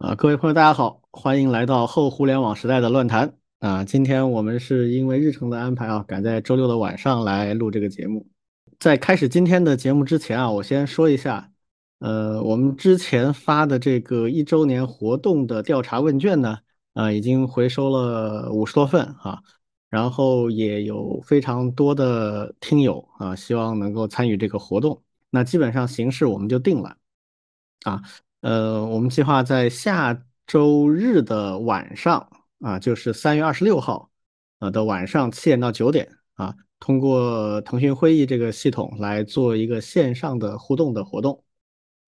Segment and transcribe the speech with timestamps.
[0.00, 3.84] 啊，各位朋友，大家好，欢迎来到后互联网时代的乱谈啊！
[3.84, 8.26] 今天我们是因为日程的安排啊，赶在周六的晚上来录这个节目。
[8.78, 11.52] 在开始今天的节目之前啊，我先说一下，
[11.98, 16.56] 呃，我们之前发的这个一周年活动的调查问卷呢，
[16.94, 19.42] 啊，已经回收了五十多份啊，
[19.90, 25.02] 然后也有非常多的听友啊，希望能够参与这个活动。
[25.28, 26.96] 那基本上形式我们就定了
[27.84, 28.00] 啊。
[28.40, 32.26] 呃，我们计划在下周日的晚上
[32.60, 34.10] 啊，就是三月二十六号
[34.58, 41.44] 啊的晚上七点到九点啊，通过腾讯会议这个系统来做一个线上的互动的活动。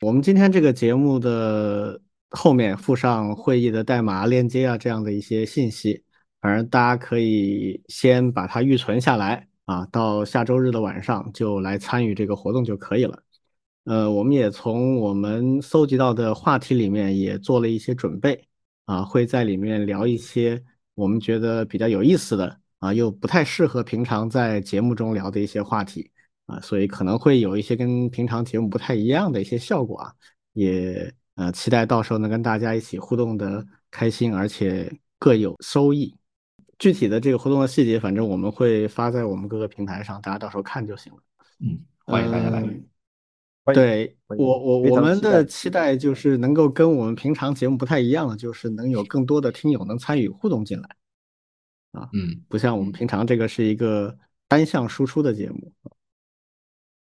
[0.01, 6.03] 我们今天这个节目的后面附上会议的代码链接啊，这样的一些信息，
[6.41, 13.23] 反正大家可以先把它预存下来啊，到下周日的晚上就来参与这个活动就可以了。
[13.85, 18.47] 呃，我们也从我们搜集到的话题里面也做了一些准备
[18.85, 20.63] 啊，会在里面聊一些
[20.95, 26.11] 我们觉得比较有意思的啊，又不太适合平常在节目中聊的一些话题
[26.47, 30.13] 啊，所以可能会有一些跟平常节目不太一样的一些效果啊，
[30.53, 36.15] 也呃期待到时候能跟大家一起互动的开心，而且各有收益。
[36.79, 41.19] 具体的这个活动的细节，反正我们会发在我们各个平台上，大家到时候看就行了。
[41.61, 42.92] 嗯，欢迎大家来。
[43.67, 50.89] 对我我我们的期待就是能够跟我们平常节目不太一样的，就是能有更多的听友能参与互动进来，
[51.93, 54.17] 啊，嗯，不像我们平常这个是一个
[54.49, 55.73] 单向输出的节目。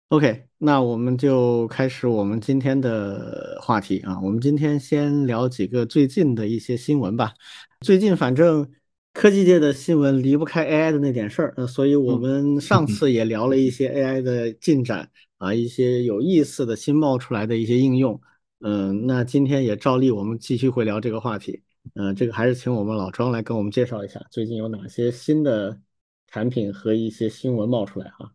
[0.09, 7.35] OK，那我们就开始我们今天的话题啊，我们今天先聊几个最近的一些新闻吧。
[7.81, 8.67] 最近反正。
[9.15, 18.21] 科技界的新闻离不开 AI 的那点事儿，呃，所以我们上次也聊了一些 AI 的进展啊，一些有意思的新冒出来的一些应用，
[18.61, 21.63] 嗯，那今天也照例我们继续会聊这个话题，
[21.95, 25.81] 嗯，这个还是请我们老庄来跟我们介绍一下最近有哪些新的
[26.27, 28.35] 产品和一些新闻冒出来哈。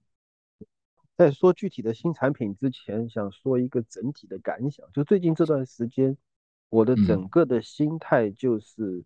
[1.16, 6.18] 在说具体的新产品之前，想说一个整体的感想，就最近这段时间，
[6.70, 9.04] 我的整个的心态就是。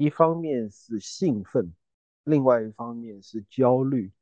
[0.00, 1.74] 一方面是兴奋，
[2.22, 4.12] 另外一方面是焦虑。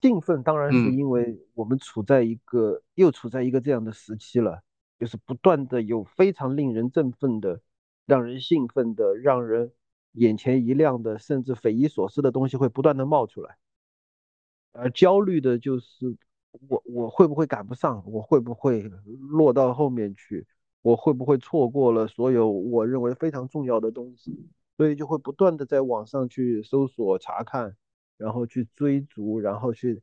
[0.00, 4.62] 兴奋当然是因为我们处在一个又处在一个这样的时期了，
[4.98, 7.60] 就是不断的有非常令人振奋的、
[8.06, 9.72] 让人兴奋的、让人
[10.12, 13.56] 眼前一亮的，甚至匪夷所思的东西会不断的冒出来。
[14.72, 16.16] 而焦虑的就是
[16.68, 18.82] 我我会不会赶不上，我会不会
[19.30, 20.46] 落到后面去。
[20.80, 24.46] 我会不会错过了所有我认为非常重要的东西？
[24.76, 27.76] 所以就会不断的在网上去搜索查看，
[28.18, 30.02] 然后去追逐，然后去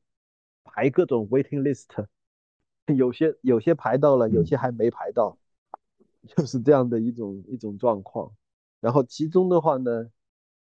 [0.64, 2.08] 排各种 waiting list，
[2.98, 5.38] 有些有些排到了，有些还没排到，
[6.36, 8.36] 就是这样的一种一种状况。
[8.80, 10.10] 然后其中的话呢，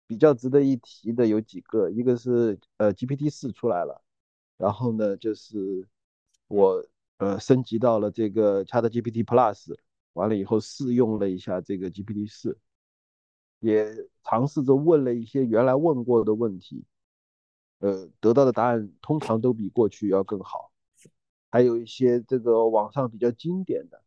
[0.07, 4.01] 比较值得一提的有几个，一个是呃 GPT 四出来了，
[4.57, 5.85] 然后呢就是
[6.47, 9.75] 我呃升级到了这个 ChatGPT Plus。
[10.15, 12.59] 完了以后试用了一下这个 GPT 四，
[13.61, 13.87] 也
[14.25, 16.83] 尝试着问了一些原来问过的问题，
[17.79, 20.73] 呃，得到的答案通常都比过去要更好。
[21.51, 24.03] 还有一些这个网上比较经典的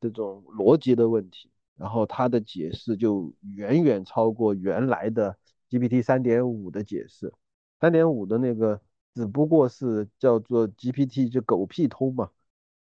[0.00, 5.36] 这种逻辑的问题，然后它的解释就远远超过原来的
[5.68, 7.32] GPT 三点五的解释。
[7.80, 8.80] 三点五的那个
[9.14, 12.30] 只不过是叫做 GPT 就狗屁通嘛，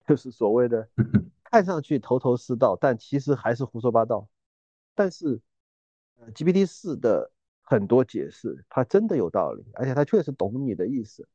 [0.07, 0.89] 就是所谓的。
[1.51, 4.27] 看上去头头是道，但其实还是胡说八道。
[4.93, 5.41] 但是，
[6.17, 7.31] 呃，GPT 四的
[7.69, 11.27] 很多解释，他真的有道理，而且他确实懂你的意思。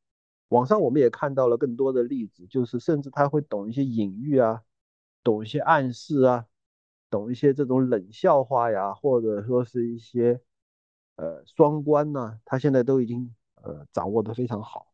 [0.49, 4.61] 网上我们也看到了更多的例子，就是甚至他会懂一些隐喻啊，
[5.23, 6.45] 懂一些暗示啊，
[7.09, 10.41] 懂一些这种冷笑话呀，或者说是一些
[11.15, 14.91] 呃双关呐，他现在都已经呃掌握的非常好。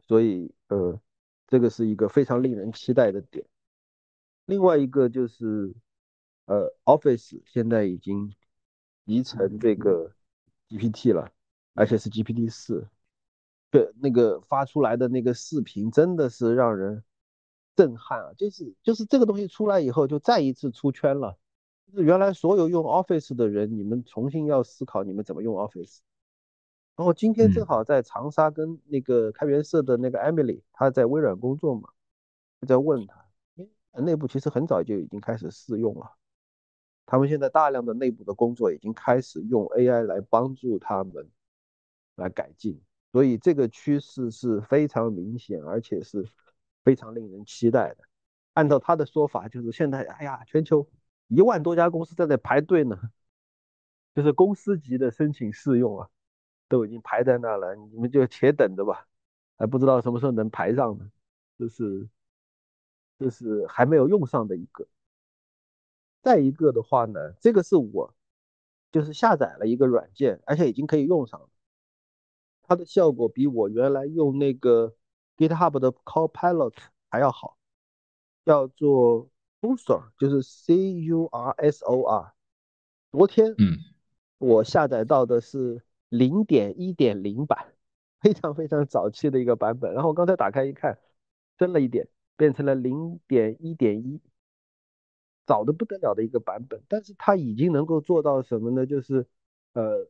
[0.00, 1.00] 所以，呃，
[1.46, 3.46] 这个是一个非常令人期待的点。
[4.46, 5.74] 另外一个就是，
[6.46, 8.34] 呃，Office 现在已经
[9.06, 10.12] 集成这个
[10.68, 11.30] GPT 了，
[11.74, 12.88] 而且是 GPT 四，
[13.70, 17.02] 对，那个发出来的那个视频真的是让人
[17.76, 18.32] 震撼啊！
[18.36, 21.36] 就是就是这个东西出来以后，就再一次出圈了。
[21.86, 25.98] 就是原来所有用 Office 的人，你们重新要思考你们怎么用 Office。
[26.96, 31.90] 然后今天正好在长沙跟那个开源社的那个 Emily，她在微软工作嘛，
[32.66, 33.24] 在问他。
[34.00, 36.10] 内部其实很早就已经开始试用了，
[37.06, 41.28] 他们现在大量的内部的工作已经开始用 AI 来帮助他们
[42.16, 42.80] 来改进，
[43.12, 46.26] 所以这个趋势是非常明显，而且是
[46.82, 48.04] 非常令人期待的。
[48.54, 50.88] 按照他的说法，就是现在，哎呀，全球
[51.28, 52.96] 一万多家公司在那排队呢，
[54.14, 56.08] 就是公司级的申请试用啊，
[56.68, 59.06] 都已经排在那了，你们就且等着吧，
[59.58, 61.10] 还不知道什么时候能排上呢，
[61.58, 62.08] 这是
[63.18, 64.86] 这是还没有用上的一个。
[66.24, 68.14] 再一个的话呢，这个是我
[68.90, 71.48] 就是下载了一个软件，而且已经可以用上了，
[72.62, 74.96] 它的效果比我原来用那个
[75.36, 76.74] GitHub 的 Copilot
[77.10, 77.58] 还要好。
[78.46, 79.30] 叫做
[79.62, 82.34] Cursor，就是 C U R S O R。
[83.10, 83.78] 昨天，嗯，
[84.36, 87.72] 我下载到的是零点一点零版，
[88.20, 89.94] 非常非常早期的一个版本。
[89.94, 90.98] 然后我刚才打开一看，
[91.58, 92.06] 升了一点，
[92.36, 94.20] 变成了零点一点一，
[95.46, 96.82] 早的不得了的一个版本。
[96.88, 98.86] 但是它已经能够做到什么呢？
[98.86, 99.26] 就是，
[99.72, 100.08] 呃，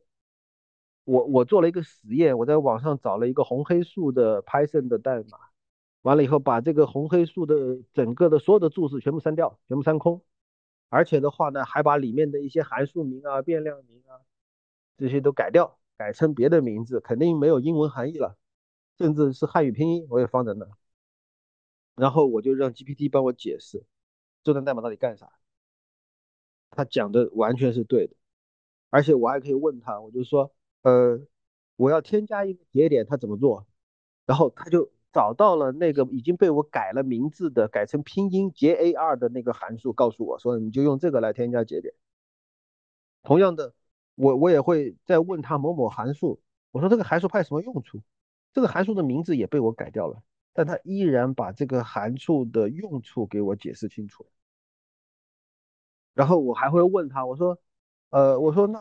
[1.03, 5.39] 我我做了一个实验，我在网上找了一个红黑素的 Python 的代码。
[6.01, 7.55] 完了以后，把这个红黑素的
[7.93, 10.21] 整个的所有的注释全部删掉，全部删空，
[10.89, 14.21] 而且的话呢，还把里面的一些函数名啊、变量名啊
[14.97, 18.37] 这些都改掉，改成别的名字，肯定没有英文含义了，
[18.99, 20.67] 甚至是汉语拼音我也放在那。
[21.95, 23.83] 然后我就让 GPT 帮我解释
[24.45, 25.29] 这段代码到底干啥，
[26.69, 28.15] 他讲的完全是对的，
[28.89, 30.53] 而且我还可以问他，我就说，
[30.83, 31.19] 呃，
[31.75, 33.67] 我要添加一个节点，他怎么做？
[34.25, 34.89] 然后他就。
[35.15, 41.93] 找到了那个已经被我改了名字的，改成拼音 J A R 的那个函数，告诉我说你就用这个来添加节点。
[43.23, 43.73] 同样的，
[44.15, 46.41] 我我也会再问他某某函数，
[46.71, 48.01] 我说这个函数派什么用处？
[48.51, 50.21] 这个函数的名字也被我改掉了，
[50.51, 54.25] 但他依然把这个函数的用处给我解释清楚。
[56.15, 57.59] 然后我还会问他，我说，
[58.09, 58.79] 呃，我说那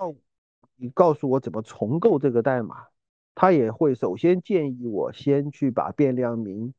[0.77, 2.87] 你告诉我怎么重构这个代码？
[3.35, 6.73] 他也会首先建议我先去把变量名、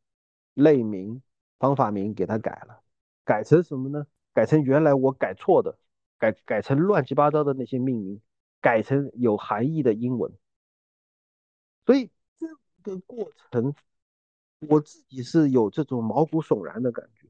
[0.53, 1.21] 类名、
[1.59, 2.81] 方法名给它改了，
[3.25, 4.07] 改成什么呢？
[4.33, 5.77] 改成原来我改错的，
[6.17, 8.21] 改改成乱七八糟的那些命名，
[8.61, 10.31] 改成有含义的英文。
[11.85, 12.09] 所以
[12.39, 12.47] 这
[12.91, 13.75] 个过程，
[14.69, 17.27] 我自己是有这种毛骨悚然的感觉。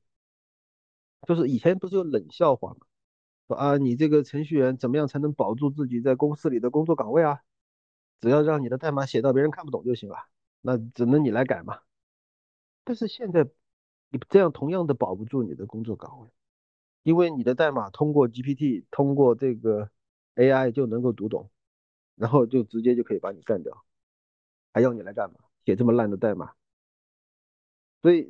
[1.27, 2.85] 就是以前不是有冷笑话吗？
[3.47, 7.41] 说啊，你这个程序员怎么样才能保住自己在公司里的工作岗位啊？
[8.21, 10.17] 只要让你的代码写到别人看不懂就行了，
[10.61, 11.79] 那只能你来改嘛。
[12.83, 13.47] 但是现在
[14.09, 16.29] 你这样同样的保不住你的工作岗位，
[17.03, 19.89] 因为你的代码通过 GPT 通过这个
[20.35, 21.51] AI 就能够读懂，
[22.15, 23.85] 然后就直接就可以把你干掉，
[24.73, 25.39] 还要你来干嘛？
[25.65, 26.53] 写这么烂的代码？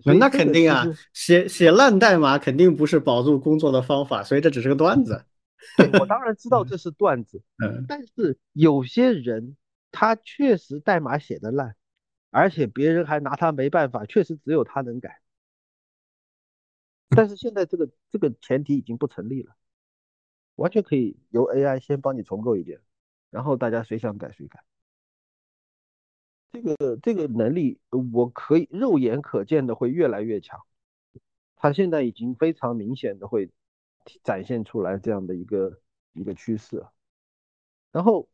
[0.01, 5.25] 所以那肯定啊，写写烂代码肯定不是保住工作的方法，所以这只是个段子。
[5.77, 9.55] 对我当然知道这是段子，嗯，但是有些人。
[9.97, 11.73] 他确实代码写的烂，
[12.29, 15.21] 而且别人还拿他没办法，确实只有他能改。
[17.07, 19.55] 但是现在这个这个前提已经不成立了，
[20.55, 22.81] 完全可以由 AI 先帮你重构一遍，
[23.29, 24.59] 然后大家谁想改谁改。
[26.51, 27.79] 这个这个能力
[28.13, 30.59] 我可以肉眼可见的会越来越强，
[31.55, 33.51] 它现在已经非常明显的会
[34.23, 35.79] 展现出来这样的一个
[36.13, 36.85] 一个趋势，
[37.91, 38.27] 然后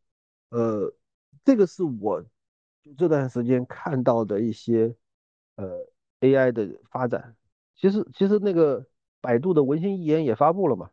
[0.49, 0.93] 呃。
[1.45, 2.23] 这个是我
[2.97, 4.95] 这段时间看到的一些
[5.55, 5.87] 呃
[6.19, 7.35] AI 的发展。
[7.75, 8.85] 其实其实那个
[9.21, 10.91] 百度的文心一言也发布了嘛，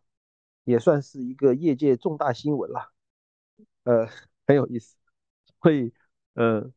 [0.62, 2.92] 也算是一个业界重大新闻了，
[3.82, 4.06] 呃
[4.46, 4.96] 很有意思。
[5.60, 5.92] 所以
[6.34, 6.70] 呃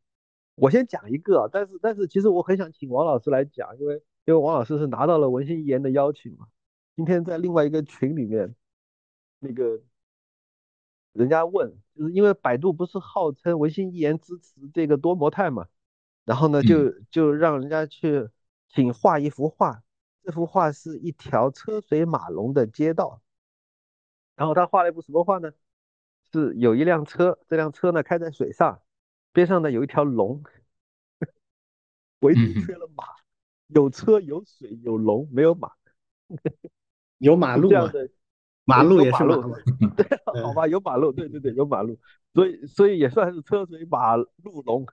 [0.61, 6.47] 我先讲一个，但是但是其实我很想请王老师来讲，因为因为王老师是拿到了文心一言的邀请嘛。
[6.95, 8.55] 今天在另外一个群里面
[9.39, 9.81] 那个。
[11.13, 15.67] 人家问，就是因为百度不是号称文心一言支持这个多模态嘛，
[16.23, 18.29] 然后呢，就就让人家去
[18.69, 19.83] 请画一幅画，
[20.23, 23.21] 这幅画是一条车水马龙的街道，
[24.37, 25.51] 然后他画了一幅什么画呢？
[26.31, 28.79] 是有一辆车，这辆车呢开在水上，
[29.33, 30.43] 边上呢有一条龙，
[32.19, 33.03] 唯独缺了马，
[33.67, 35.71] 有车有水有龙，没有马，
[37.19, 37.91] 有马路吗？
[38.63, 39.55] 马路也是马路，
[39.97, 40.05] 对，
[40.43, 41.99] 好吧，有马路，对对对，有马路，
[42.33, 44.85] 所以所以也算是车水马路龙，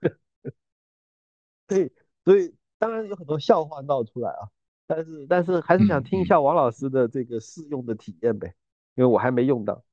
[1.67, 1.91] 对，
[2.25, 4.49] 所以当然有很多笑话闹出来啊，
[4.87, 8.55] 但是但是还是想听一下王老师的这个试用的体验呗，
[8.95, 9.83] 因为我还没用到。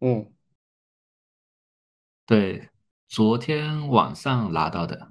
[0.00, 0.30] 嗯，
[2.26, 2.68] 对，
[3.08, 5.10] 昨天晚上拿到的，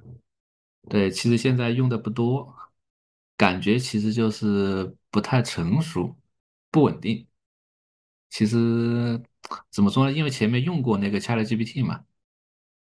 [0.89, 2.53] 对，其实现在用的不多，
[3.37, 6.15] 感觉其实就是不太成熟。
[6.71, 7.25] 不稳定，
[8.29, 9.21] 其实
[9.71, 10.11] 怎么说呢？
[10.11, 12.03] 因为前面用过那个 ChatGPT 嘛，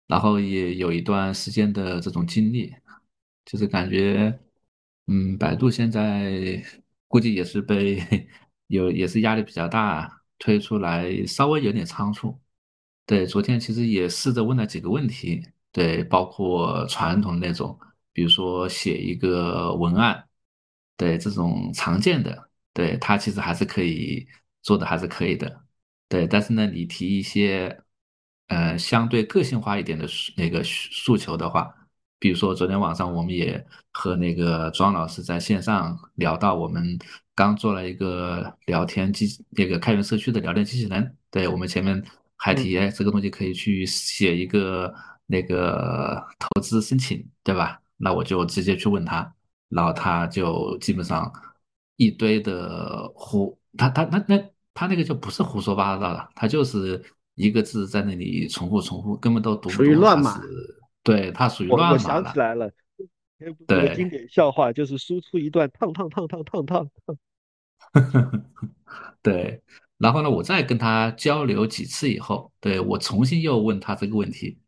[0.07, 2.75] 然后也有一段时间的这种经历，
[3.45, 4.39] 就是感觉，
[5.05, 6.63] 嗯，百度现在
[7.07, 8.27] 估计也是被
[8.67, 12.39] 有也是压力比较大，推出来稍微有点仓促。
[13.05, 17.77] 对，昨天其实也试着问了几个问题，对，包括传统那种，
[18.11, 20.27] 比如说写一个文案，
[20.97, 24.27] 对这种常见的，对它其实还是可以
[24.63, 25.63] 做的，还是可以的。
[26.09, 27.79] 对，但是呢，你提一些
[28.47, 30.07] 呃相对个性化一点的
[30.37, 31.73] 那个诉求的话。
[32.17, 36.97] 比如说，昨天晚上我们也和那个庄老师在线上聊到，我们
[37.35, 41.15] 刚做了一个聊天机，那个开源社区的聊天机器人。
[41.29, 42.03] 对我们前面
[42.37, 44.93] 还提，哎，这个东西可以去写一个
[45.25, 47.81] 那个投资申请，对吧？
[47.97, 49.33] 那我就直接去问他，
[49.69, 51.31] 然后他就基本上
[51.95, 54.37] 一堆的胡，他他他那
[54.73, 57.01] 他那个就不是胡说八道了，他就是
[57.35, 59.77] 一个字在那里重复重复，根本都读不懂。
[59.77, 60.41] 属于乱码。
[61.03, 62.69] 对，他属于乱码我想起来了，
[63.67, 66.89] 对，经典笑话就是输出一段烫烫烫烫烫烫。
[69.21, 69.61] 对，
[69.97, 74.59] 然后呢，我再跟他交流几次以后，对我重新又问他这个问题，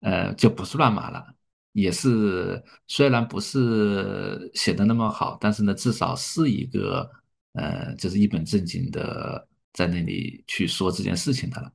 [0.00, 1.34] 呃，就不是乱码了，
[1.72, 7.10] 也是虽然不是写的那么好，但是呢，至少是一个
[7.52, 11.72] 呃，就是一本正经的在那里去说这件事情的了。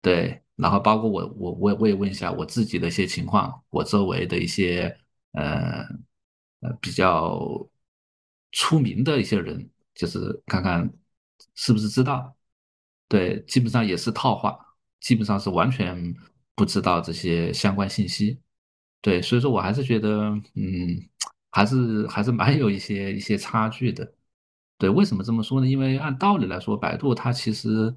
[0.00, 4.96] 对，然后包括我，我我我也问一下我自己的一些情况，我周围的一些
[5.32, 5.82] 呃
[6.60, 7.38] 呃比较
[8.52, 10.90] 出名的一些人，就是看看
[11.54, 12.36] 是不是知道。
[13.08, 14.58] 对，基本上也是套话，
[15.00, 16.14] 基本上是完全
[16.54, 18.40] 不知道这些相关信息。
[19.00, 21.08] 对，所以说我还是觉得，嗯，
[21.50, 24.14] 还是还是蛮有一些一些差距的。
[24.78, 25.66] 对，为什么这么说呢？
[25.68, 27.94] 因为按道理来说，百度它其实。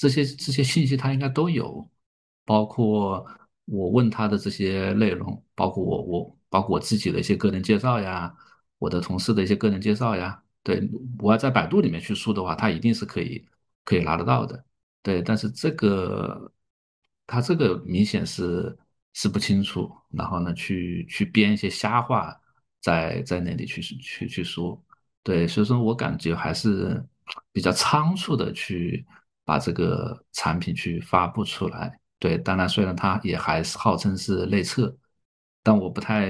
[0.00, 1.90] 这些这些信息它应该都有，
[2.44, 3.26] 包括
[3.64, 8.32] 我问他的这些内容，包括我我包括我自己的一些个人介绍呀，
[8.78, 10.40] 我的同事的一些个人介绍呀，
[10.76, 13.44] 对我要在百度里面去输的话，它一定是可以
[13.84, 14.64] 可以拿得到的，
[15.02, 16.52] 对，但是这个
[17.26, 18.76] 它这个明显是
[19.14, 22.38] 是不清楚，然后呢去去编一些瞎话
[22.80, 24.78] 在在那里去去去说，
[25.22, 27.02] 对，所以说我感觉还是
[27.52, 29.06] 比较仓促的去。
[29.48, 34.94] 把这个产品去发布出来，对，当然虽然它也还是号称是内测，
[35.62, 36.28] 但我不太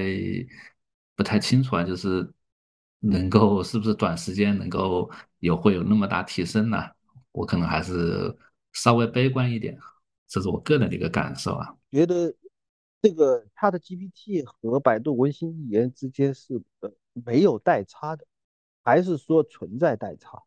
[1.17, 2.25] 不太清楚啊，就是
[2.99, 6.77] 能够是不是短时间能够有会有那么大提升呢？
[7.31, 8.35] 我可能还是
[8.73, 9.77] 稍微悲观一点，
[10.27, 11.75] 这是我个人的一个感受啊。
[11.91, 12.35] 觉得
[13.01, 18.25] 这个它的 GPT 和百度文心一言之间是呃没有代差的，
[18.83, 20.43] 还是说存在代差？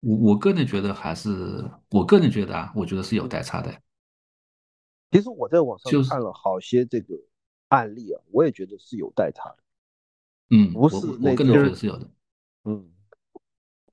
[0.00, 3.74] 我我个人觉得还是，我个人觉得啊，我觉得是有代差的。
[5.10, 7.14] 其实我在网上看了好些这个
[7.68, 9.63] 案例啊，我也觉得是有代差的。
[10.50, 12.10] 嗯，不是我个人觉得是有的。
[12.64, 12.90] 嗯，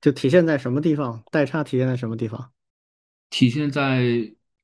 [0.00, 1.22] 就体现在什么地方？
[1.30, 2.52] 代差体现在什么地方？
[3.30, 4.02] 体现在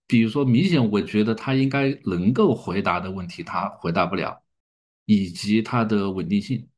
[0.07, 4.42] 比如说，明显我觉得他应该能够回答的问题，他回答不了，
[5.07, 6.68] 以及它的稳定性。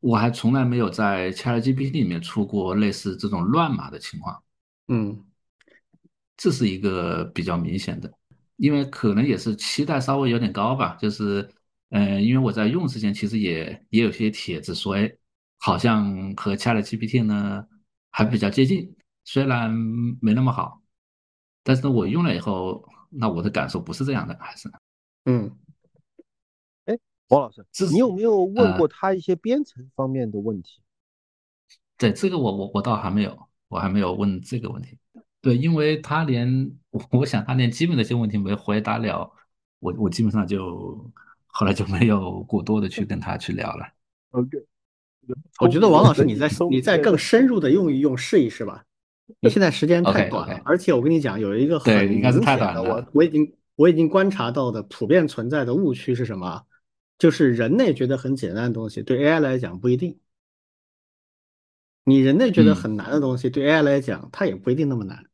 [0.00, 4.42] 我还从来没有在 ChatGPT 里面出过类似这种乱码的情况，
[4.88, 5.24] 嗯，
[6.36, 8.12] 这是一个比较明显的，
[8.56, 11.50] 因为可能也是期待稍微有点高吧，就是，
[11.94, 15.08] 嗯，因为我在用之前其实也也有些帖子说，哎，
[15.58, 17.64] 好像和 ChatGPT 呢
[18.10, 19.70] 还比较接近，虽然
[20.20, 20.82] 没那么好，
[21.62, 24.68] 但是呢我用了以后，那我的感受不是这样的，还是，
[25.26, 25.56] 嗯。
[26.86, 26.98] 哎
[27.28, 30.82] 王老师，你有没有问过他一些编程方面的问题？
[31.96, 34.98] 对这个，我我我倒还没有，我还没有问这个问题。
[35.40, 36.76] 对，因为他连
[37.12, 39.32] 我想他连基本的一些问题没回答了，
[39.78, 41.08] 我我基本上就
[41.56, 43.86] 后来就没有过多的去跟他去聊了。
[44.30, 44.58] OK，
[45.60, 48.84] 我觉得王老师，你再你再更深入的用一用，试一试吧。
[49.38, 56.66] 你现在时间太短了，而且我跟你讲，有一个很明显的，我我已经我已经观察到的普遍存在的误区是什么？
[57.16, 60.18] 就是人类觉得很简单的东西，对 AI 来讲不一定。
[62.02, 65.24] 你人类觉得很难的东西，对 AI 来讲，它也不一定那么难。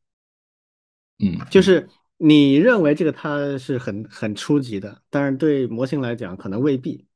[1.17, 1.89] 嗯，就是
[2.23, 7.07] 你认为这个它是很很初级的，但是对模型来讲可能未必。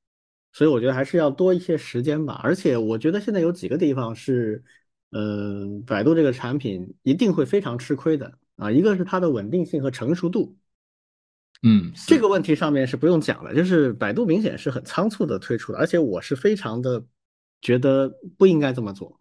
[0.52, 2.40] 所以我觉得还是要多一些时间吧。
[2.42, 4.64] 而且我觉得现在有几个地方是，
[5.12, 8.72] 嗯，百度这个产品一定会非常吃亏的啊。
[8.72, 10.58] 一个是它的稳定性和成熟度。
[11.62, 17.06] 嗯，这个问题上面是不用讲了，就是百度明显是很仓促的推出的，而且我是非常的
[17.62, 19.20] 觉得不应该这么做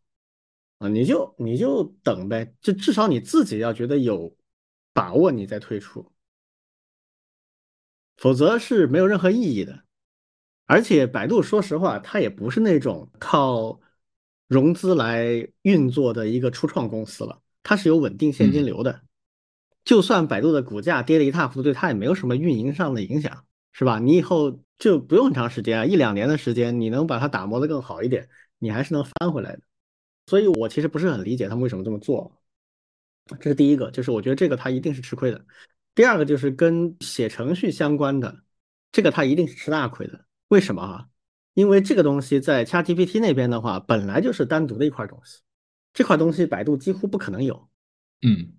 [0.79, 4.35] 啊，你就你就等呗，就至少你自己要觉得有
[4.94, 6.10] 把握你再退出，
[8.16, 9.84] 否则是没有任何意义的。
[10.64, 13.78] 而且百度说实话，它也不是那种靠
[14.46, 19.02] 融资来运作的一个初创公司了，它是有稳定现金流的。
[19.84, 23.98] 就算百度的股价跌得一塌糊涂，对它也没有什么运营上的影响，是吧？
[23.98, 28.26] 你以后就不用很长时间啊，一两年的时间，你能把它打磨得更好一点，
[28.58, 29.60] 你还是能翻回来的。
[30.26, 32.40] 所以我其实不是很理解他们为什么这么做。
[33.40, 35.45] 这是第一个，就是我觉得这个他一定是吃亏的。
[35.95, 38.43] 第二个就是跟写程序相关的，
[38.93, 40.25] 这个他一定是吃大亏的。
[40.49, 41.07] 为什么啊？
[41.54, 45.40] 因为这个东西在 ChatGPT 那边的话，本来就是单独的一块东西，
[45.93, 47.69] 这块东西百度几乎不可能有。
[48.23, 48.54] 嗯，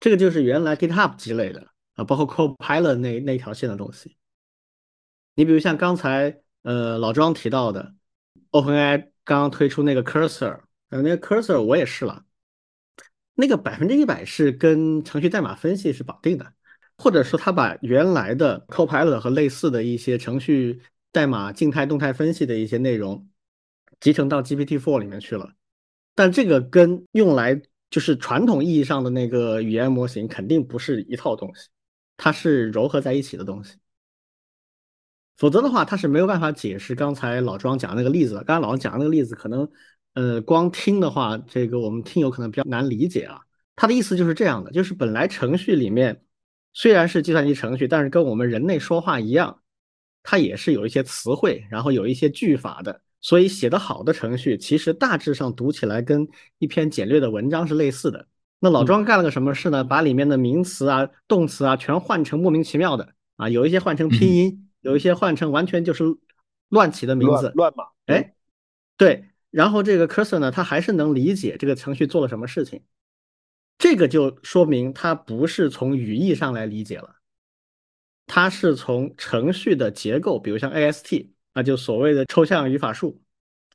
[0.00, 4.16] 这个就是原来 GitHub 积累的啊，包括 Copilot 那那条线的东西。
[5.34, 7.94] 你比如像刚才呃老庄提到的
[8.50, 12.24] ，OpenAI 刚刚推出那个 Cursor，呃那个 Cursor 我也试了，
[13.34, 16.52] 那个百分之一百是跟程序代码分析是绑定的，
[16.96, 20.82] 或者说他把原来的 Copilot 和类似的一些程序。
[21.14, 23.28] 代码静态、动态分析的一些内容
[24.00, 25.52] 集成到 GPT-4 里面去了，
[26.14, 27.60] 但这个跟用来
[27.90, 31.68] 就是传统意义上的那个语言模型肯定不是一套东西，
[32.16, 33.74] 它是糅合在一起的东西。
[35.36, 38.44] 否则的话，它是没有办法解释刚才老庄讲那个例子的。
[38.44, 39.70] 刚才老庄讲的那个例子，可能
[40.14, 43.40] 呃光听的话，这个我们听友可能比较难理解啊。
[43.76, 46.24] 他的意思就是这样的，就是本来程序里面
[46.72, 49.58] 虽然是计算机程序，但是跟我们人类说话一样。
[50.24, 56.28] 它也是有一些词汇，然后有一些句法的，所以写的好的程序，其实大致上读起来跟
[56.58, 58.28] 一篇简略的文章是类似的。
[58.60, 59.82] 那老庄干了个什么事呢？
[59.82, 66.04] 把里面的名词啊、动词啊全换成莫名其妙的啊，有一些换成拼音，有一些换成完全就是
[66.68, 67.86] 乱起的名字，乱码。
[68.06, 68.34] 哎，
[68.96, 72.82] 对，然后这个 cursor 呢，它还是能理解这个程序做了什么事情，
[73.78, 77.16] 这个就说明它不是从语义上来理解了。
[78.26, 83.20] 它是从程序的结构，比如像 AST，那就所谓的抽象语法树。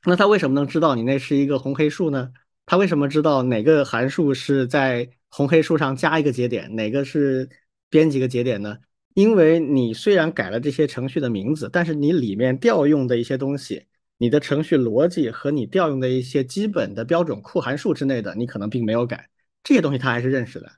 [0.04, 2.32] 那它为什么能知道你那是一个红黑树呢？
[2.66, 7.48] 它为什么知道哪个函数是在红黑树上加一个节点，哪个是
[7.88, 8.76] 编几个节点呢？
[9.14, 13.86] 因为你虽然改了这些程序的名字，但是你里面调用的一些东西，
[14.18, 19.30] 你的程序逻辑和你调用的一些基本的标准库函数之类的，你可能并没有改，
[19.62, 20.70] 这些东西它还是认识的。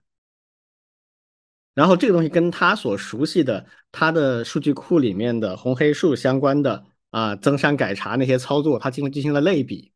[1.74, 9.90] 然后这个东西跟他所熟悉的他的数据库里面的红黑数相关的啊增删改查那些操作，他进行进行了类比。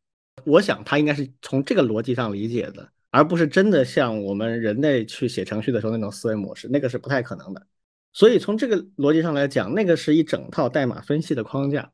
[0.45, 7.67] 我想他应该是从这个逻辑上理解的，而不是真的像我们人类去写程序的时候那种思维模式，那个是不太可能的。
[8.13, 11.93] 所以从这个逻辑上来讲，那个是一整套代码分析的框架，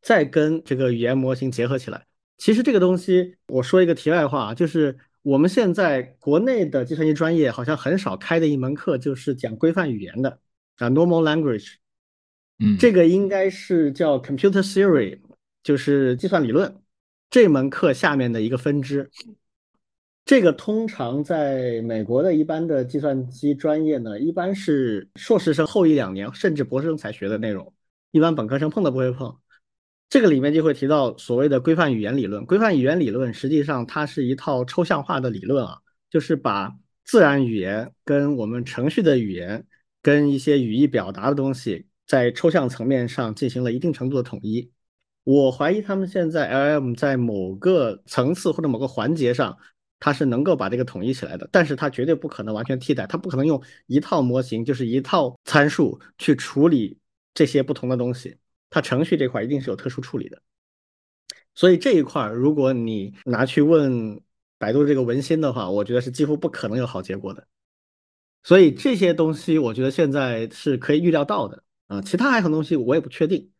[0.00, 2.06] 再跟这个语言模型结合起来。
[2.38, 4.98] 其实这个东西，我说一个题外话，就是。
[5.24, 10.40] 我们现在国内的计算机专业好像很少开的一门课就是讲规范语言的
[10.78, 11.74] 啊，normal language，
[12.58, 15.20] 嗯，这个应该是叫 computer theory，
[15.62, 16.74] 就是计算理论
[17.30, 19.08] 这门课下面的一个分支。
[20.24, 27.72] 这个通常在美国的一般的计算机专业呢，一般是硕士生后一两年，甚至博士生才学的内容，
[28.10, 29.36] 一般本科生碰都不会碰。
[30.12, 32.44] 这个里面就会提到所谓的规范语言理论。
[32.44, 35.78] 规范语言理论实际上它是一套抽象化的理论啊，
[36.10, 36.70] 就是把
[37.02, 39.66] 自然语言跟我们程序的语言
[40.02, 44.70] 跟一些语义表达的东西，在抽象层面上进行了一定程度的统一。
[45.24, 49.56] 我怀疑他们现在 LM 在某个层次或者某个环节上，
[49.98, 56.98] 它是能够把这个统一起来的，但是它绝对不可能完全替代，它不可能用一套模型，就是一套参数去处理
[57.32, 58.36] 这些不同的东西。
[58.72, 60.40] 它程序这块一定是有特殊处理的，
[61.54, 64.18] 所以这一块如果你拿去问
[64.58, 67.46] 百度这个文心的话，我觉得是几乎不可能有好结果的。
[68.42, 73.50] 所以这些东西我觉得现在是可以预料到的啊，其他还有很多东西我也不确定。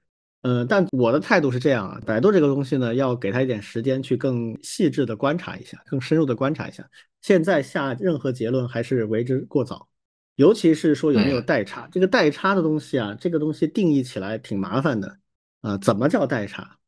[0.41, 6.89] 嗯，但我的态度是这样啊，百度这个东西呢，要给他一点时间去更细致的观察一下，更深入的观察一下。
[7.21, 9.89] 现在下任何结论还是为之过早。
[10.37, 15.19] 尤其是说有没有代差，这个代差的东西啊，这个东西定义起来挺麻烦的
[15.61, 15.77] 啊。
[15.79, 16.79] 怎么叫代差？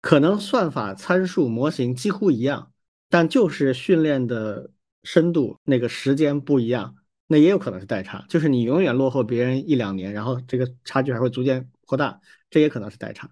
[0.00, 2.72] 可能算法参数模型几乎一样，
[3.10, 4.70] 但就是训练的
[5.02, 6.94] 深度那个时间不一样，
[7.26, 8.24] 那也有可能是代差。
[8.28, 13.28] 就是你永远落后别人一两年，然后这个差距还会逐渐扩大，这也可能是代差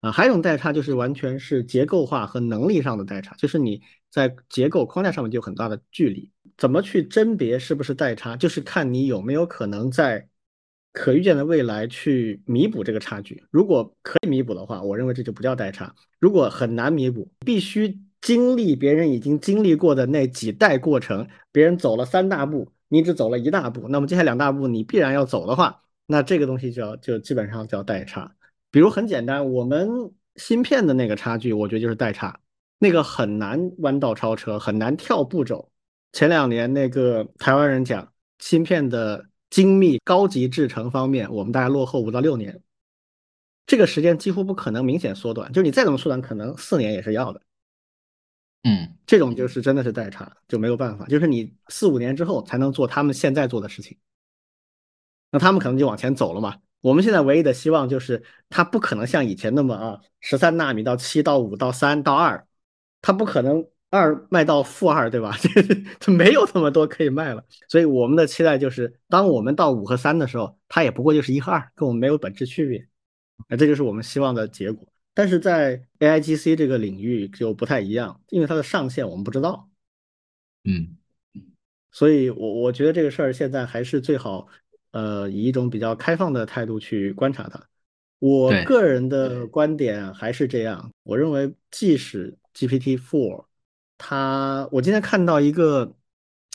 [0.00, 0.12] 啊。
[0.12, 6.30] 还有一种代差就是完全是结构化和能力上的代差，就是你在结构框架上面就有很大的距离。
[6.58, 8.36] 怎么去甄别是不是代差？
[8.36, 10.28] 就是看你有没有可能在
[10.92, 13.42] 可预见的未来去弥补这个差距。
[13.50, 15.94] 如果可以弥补的话，我认为这就不叫代差。
[16.18, 28.34] 如果很难弥补，必须经历别人已经经历过的那几代过程，别人走了三大步，你只走了一大步，那么接下来两大步你必然要走的话，那这个东西就要就基本上叫代差。
[28.72, 29.88] 比如很简单，我们
[30.34, 32.40] 芯片的那个差距，我觉得就是代差。
[32.80, 35.70] 那个很难弯道超车，很难跳步骤。
[36.12, 42.60] 前两年那个台湾人讲芯片的精密高级制程方面，我们大概落后五到六年，
[43.66, 45.52] 这个时间几乎不可能明显缩短。
[45.52, 47.42] 就是你再怎么缩短，可能四年也是要的。
[48.64, 51.06] 嗯，这种就是真的是代差，就没有办法。
[51.06, 53.96] 就是你四五年之后才能做他们现在做的事情，
[55.30, 56.56] 那他们可能就往前走了嘛。
[56.80, 62.46] 我们现在唯一的希望就是，它不可能像以前那么啊，十三纳米到七到五到三到二，
[63.00, 65.36] 它不可能二卖到负二，对吧？
[65.98, 67.44] 这没有那么多可以卖了。
[67.68, 72.86] 所以我们的期待就是，当我们到五和三的时候，它也不过就是一和二，跟我们没有本质区别。
[73.48, 74.86] 那这就是我们希望的结果。
[75.14, 79.68] 但是在 AIGC 这个领域就不太一样，因为它的上限我们不知道。
[80.64, 80.96] 嗯，
[81.90, 84.46] 所以我我觉得这个事儿现在还是最好。
[84.90, 87.62] 呃，以一种比较开放的态度去观察它。
[88.20, 93.44] 我个人的观点还是这样，我认为即使 GPT-4，
[93.98, 95.94] 他，我今天看到一个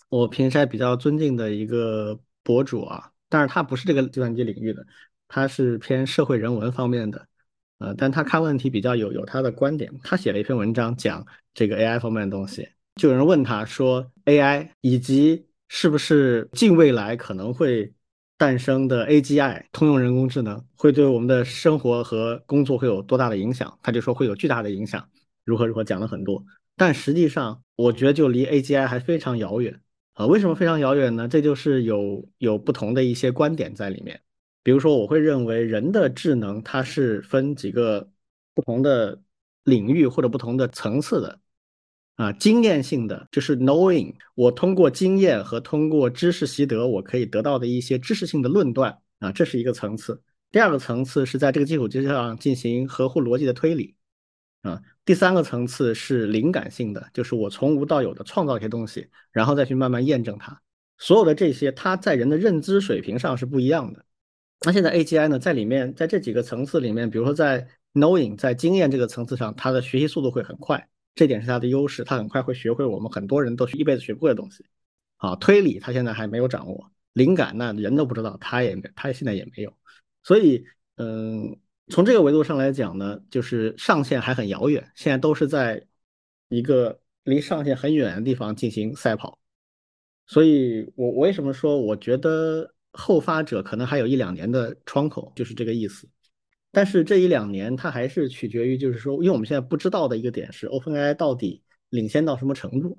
[0.09, 4.83] 我平时还比较尊敬的一个博主啊，但是他不是这个计算机领域的，
[5.27, 7.27] 他是偏社会人文方面的，
[7.77, 17.93] 呃，但他看问题比较有有他的观点，他写了一篇文章讲这个 AI 方面的东西，就有人问他说，AI 以及是不是近未来可能会。
[18.35, 23.79] 诞生的 AGI 通用人工智能会对我们的生活和工作会有多大的影响？
[23.81, 25.07] 他就说会有巨大的影响，
[25.45, 26.43] 如何如何讲了很多。
[26.75, 29.79] 但实际上，我觉得就离 AGI 还非常遥远
[30.13, 30.25] 啊。
[30.25, 31.27] 为什么非常遥远呢？
[31.27, 34.21] 这就是有有不同的一些观点在里面。
[34.63, 38.09] 比如说，我会认为人的智能它是分几个
[38.53, 39.21] 不同的
[39.65, 41.39] 领域或者不同的层次的。
[42.15, 50.21] 啊，经验性的就是 knowing，我通过经验和通过知识习得，我可以得到的一些知识性的论断啊，这是一个层次。
[50.51, 53.95] 第二个层次是在这个基础之上进行合乎逻辑的推理
[54.63, 54.81] 啊。
[55.05, 60.59] 第三个层次是灵感性的，就是我从无到有的创造一些东西，然后再去慢慢验证它。
[60.97, 64.03] 所有的这些，它在人的认知水平上是不一样的。
[64.65, 70.89] 那现在 AGI 呢，在里面，在这几个层次里面，比如说在 knowing，在经验这个层次上，它的学习速度会很快。
[71.15, 74.65] 这点是它的优势，它很快会学会我们很多人都是一辈子学不会的东西。
[75.17, 79.73] 啊，推理它现在还没有掌握，灵感那人都不知道，它也没，它现在也没有。
[80.23, 81.57] 所以，嗯，
[81.89, 85.85] 从这个维度上来讲呢，就是上限还很遥远，现在都是在
[86.49, 89.37] 一个离上限很远的地方进行赛跑。
[90.25, 96.07] 所以我我为什么说我觉得后发者可能还有一两年的窗口，就是这个意思。
[96.71, 102.97] 但是这一两年，它还是取决于，就是说，因为我们现在不知道的一个点是，OpenAI 到底领先到什么程度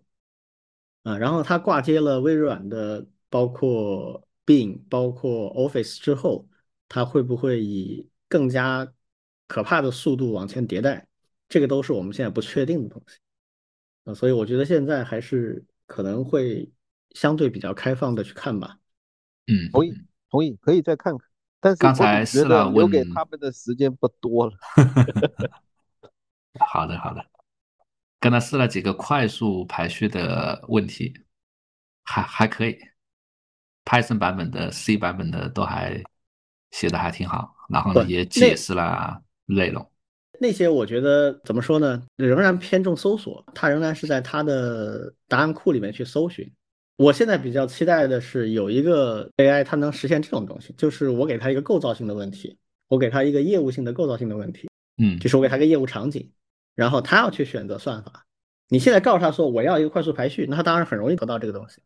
[1.03, 1.19] 啊？
[1.19, 6.47] 然后它挂接了微软的，包括 Bing、包括 Office 之后，
[6.89, 8.93] 它会不会以更加
[9.47, 11.07] 可怕的速度往前迭代？
[11.49, 13.19] 这个都是我们现在不确定的东西
[14.03, 14.13] 啊。
[14.13, 16.69] 所以我觉得现在还是可能会
[17.11, 18.77] 相对比较开放的去看吧。
[19.47, 19.95] 嗯，同意，
[20.31, 21.29] 同意，可以再看看。
[21.61, 24.53] 但是刚才试了留给他们的时间不多了。
[26.59, 27.25] 好的，好的。
[28.19, 31.15] 刚才试了几个快速排序的问题，
[32.03, 32.77] 还还可以。
[33.85, 36.03] Python 版本的、C 版本的都还
[36.73, 39.87] 写的还挺好，然后呢也解释了内容。
[40.41, 42.03] 那些我觉得怎么说呢？
[42.17, 46.51] 仍然偏重搜索，它仍然是在它的答案库里面去搜寻。
[46.97, 52.57] 我现在比较期待的是有一个 AI，它能实现这种东西，就是我给它一个构造性的问题，
[52.89, 56.31] 我给它一个业务性的构造性的问题，嗯，就是我给它一个业务场景，
[56.75, 58.27] 然后它要去选择算法。
[58.69, 61.81] 你现在告诉他说我要一个快速排序，那他当然很容易得到这个东西。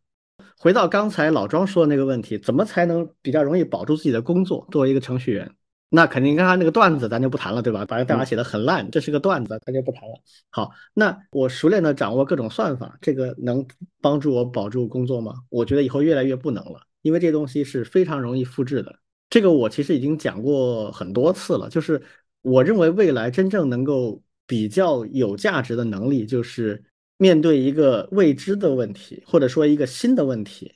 [0.57, 4.67] 回到刚才老庄说的那个问题，怎么才能比较容易保住自己的工作？
[4.71, 5.51] 作为一个程序员？
[5.91, 7.83] 那肯定，刚刚那个段子咱就不谈了，对吧？
[7.83, 10.15] 把这代码写的很烂，这是个段子，咱就不谈了。
[10.51, 13.65] 好，那我熟练的掌握各种算法，这个能
[13.99, 15.33] 帮助我保住工作吗？
[15.49, 18.99] 我觉得以后越来越不能了，因为这东西是非常容易复制的。
[19.31, 21.99] 这个我其实已经讲过很多次了，就是
[22.43, 26.83] 我认为未来真正能够比较有价值的能力，就是
[27.17, 30.75] 面对一个未知的问题，或者说一个新的问题，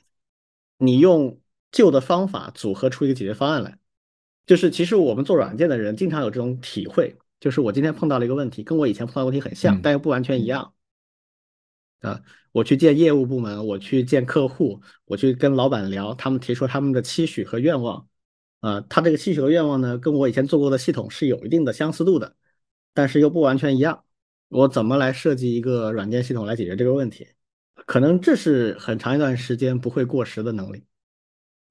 [0.78, 1.38] 你用
[1.70, 3.78] 旧的方法组合出一个解决方案来。
[4.46, 10.72] 就是其实我们做软件的人经常有这种体会，就是我今天碰到了一个问题，跟我以前碰到问题很像，但又不完全一样。
[12.00, 12.20] 啊，
[12.52, 18.06] 我去见业务部门，我去见客户，我去跟老板聊，他们提出他们的期许和愿望。
[18.60, 22.36] 啊，他这个期许和愿望呢，跟我以前做过的系统是有一定的相似度的，
[22.92, 24.04] 但是又不完全一样。
[24.48, 27.26] 我怎么来设计一个软件系统来解决这个问题？
[27.86, 30.84] 可能这是很长一段时间不会过时的能力。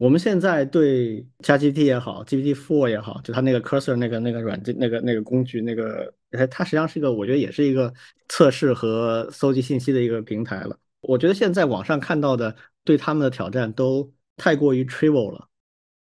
[0.03, 7.93] 我们现在对 ChatGPT 也好，GPT Four 也好，就它那个 Cursor 那个那个软件那个那个工具，那个它它实际上是一个，我觉得也是一个
[8.27, 10.77] 测试和搜集信息的一个平台了。
[10.99, 15.47] 我觉得现在网上看到的对他们的挑战都太过于 trivial 了，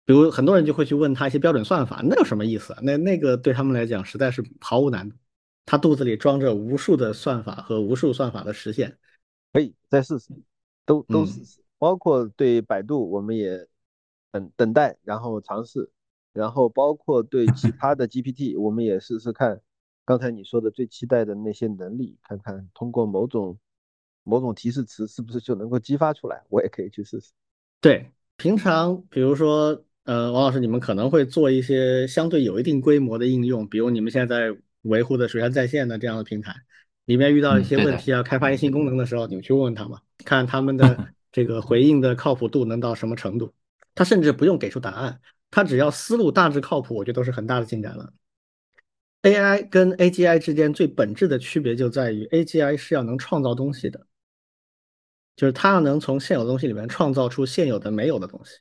[0.05, 2.79] 比如很多人就会去问他一些标准算法，那有什么意思啊？
[2.81, 5.17] 那那个对他们来讲实在是毫无难度，
[5.65, 8.97] 他肚子里装着无数的算法和无数算法的实现，
[9.51, 10.29] 可以再试试，
[10.85, 13.67] 都都试试，包括对百度，我们也
[14.31, 15.89] 等等待，然后尝试，
[16.33, 19.61] 然后包括对其 他的 GPT，我们也试试看，
[20.05, 23.57] 刚才你说的最期待的那些能力，看看通过某种。
[24.25, 26.43] 某种提示词是不是就能够激发出来？
[26.49, 27.31] 我也可以去试试。
[27.81, 36.53] 对，平常比如说，呃，王老师，你们可能会做一些相对有一定规模的应用，比如你们现在维护的水山在线的这样的平台，
[37.05, 43.51] 里面遇到一些问题要开发一些新功能的时候，你们去问问他嘛，看他们的 这个回应的靠谱度能到什么程度。
[43.99, 45.19] 他甚至不用给出答案，
[45.51, 48.13] 他只要思路大致靠谱，我觉得都是很大的进展了。
[49.23, 54.07] AI 跟 AGI 之间最本质的区别就在于，AGI 是要能创造东西的。
[55.35, 58.59] 就是它要能从现有东西里面创造出现有的没有的东西。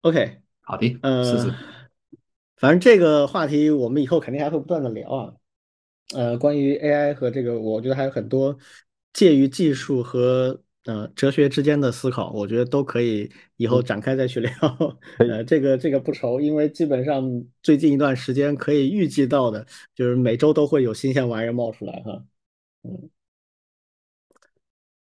[0.00, 1.54] OK，好的，呃，
[2.56, 5.34] 反正这个话题我们以后肯定还会不断的聊啊。
[6.14, 8.58] 呃，关于 AI 和这个，我觉得还有很多
[9.12, 14.50] 介于技术和呃哲学之间的思考，我觉得都可以以后展开再去聊。
[15.20, 17.22] 呃，这个这个不愁，因为基本上
[17.62, 22.24] 最近一段时间可以预计到的，就是每周都会有新鲜玩意儿冒出来哈。
[22.84, 23.10] 嗯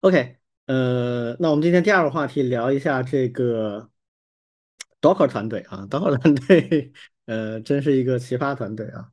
[0.02, 3.92] ，OK，呃，那我们今天第二个话题聊一下这个
[5.00, 6.92] Docker 团队啊，Docker 团队，
[7.28, 9.12] 呃，真是一个奇葩团队啊。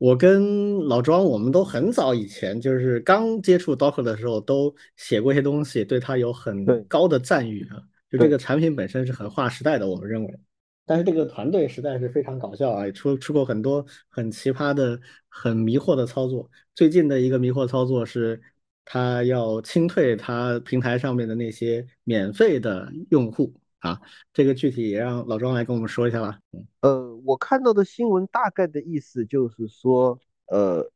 [0.00, 7.76] 我跟老庄，我们都很早以前就是刚接触 Docker 的时候，都写过一些东西，对它有很高的赞誉啊。
[8.10, 10.40] 就这个产品本身是很划时代的，我们认为。
[10.86, 16.50] 但是这个团队实在是非常搞笑啊，出出过很多很奇葩的、很迷惑的操作。
[16.74, 18.40] 最近的一个迷惑操作是，
[18.86, 24.00] 他要清退他平台上面的那些免费的用户啊。
[24.32, 26.40] 这个具体也让老庄来跟我们说一下吧。
[26.80, 30.90] 呃，我看到的新闻大概的意思就是说，呃，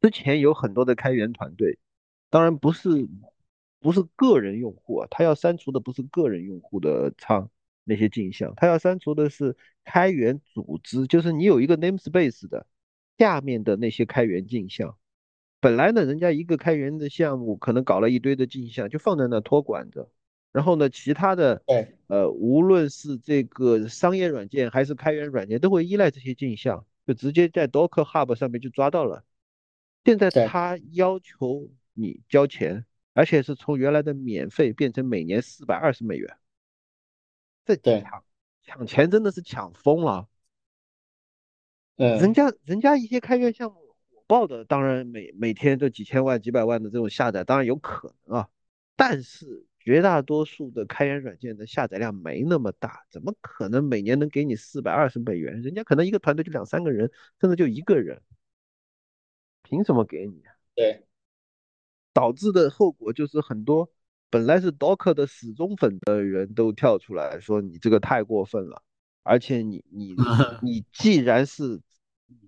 [0.00, 1.78] 之前有很多的开源团队，
[2.30, 3.08] 当然不是
[3.78, 7.50] 不是个人用户啊，他要删除的不是个人用户的仓。
[7.84, 12.64] 那些镜像，他要删除的是开源组织，就是你有一个 namespace 的
[13.18, 14.96] 下面的那些开源镜像。
[15.60, 20.08] 本来呢，人家一个开源的项目可能搞了一堆的镜像，就放在那托管着。
[20.52, 21.62] 然后呢，其他的，
[22.08, 29.24] 呃，无论是这个商业软件还是开源软件，都会依赖这些镜像，就直接在 Docker Hub 上面就抓到了。
[30.04, 36.36] 现在他要求你交钱，而且是从原来的免费变成每年四百二十美元。
[37.64, 38.24] 这抢
[38.62, 40.26] 抢钱真的是抢疯了，
[41.96, 43.76] 嗯，人家人家一些开源项目
[44.10, 48.48] 火爆的，当然每每天都几千万几百万的这种下载，当然有可能啊，
[48.96, 55.60] 但是绝大多数的开源软件的下载量没那么大，怎么可能每年能给你四百二十美元？
[55.62, 58.20] 人家可能一个团队就两三个人，甚至就一个人，
[59.62, 60.42] 凭什么给你？
[60.74, 61.06] 对，
[62.12, 63.90] 导致的后果就是很多。
[64.28, 68.82] 本来是 Docker 的死忠粉的人都跳出来说你这个太过分了，
[69.22, 70.14] 而且你你
[70.62, 71.80] 你既然是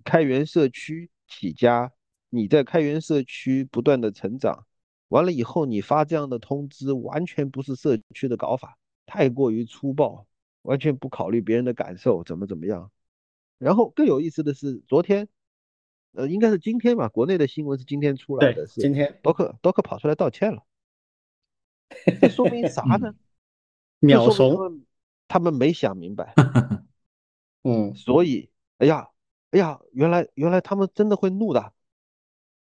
[0.04, 1.92] 开源社区起家，
[2.28, 4.64] 你在开源社区不断的成长，
[5.12, 10.26] 完了以后你发这样的通知，完全不是社区的搞法，太过于粗暴，
[10.62, 12.90] 完全不考虑别人的感受，怎么怎么样。
[13.58, 15.28] 然后更有意思的是，昨天，
[16.12, 20.62] 呃，应该是今天吧，国内的新闻是今天出来的，是今天 Docker Docker 跑出来道歉了。
[22.18, 23.14] 这说明啥呢？
[24.00, 24.82] 秒怂，
[25.28, 26.32] 他们没想明白。
[27.64, 28.48] 嗯，所以，
[28.78, 29.10] 哎呀，
[29.50, 31.74] 哎呀，原来原来他们真的会怒的。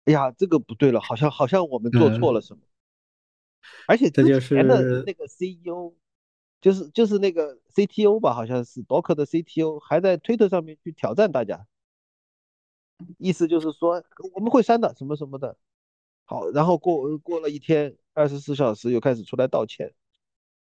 [0.05, 2.63] 哎呀，这个不对了，好像好像我们做错了什么。
[3.87, 5.95] 而且之前的那个 CEO，
[6.61, 11.67] 就是就是那个 CTO 吧，好像是 Docker 的 CTO，还在推特上面去挑战大家，
[13.19, 15.57] 意思就是说我们会删的，什么什么的。
[16.25, 17.97] 好，然后过过了一天。
[18.17, 19.93] 二十四小时又开始出来道歉，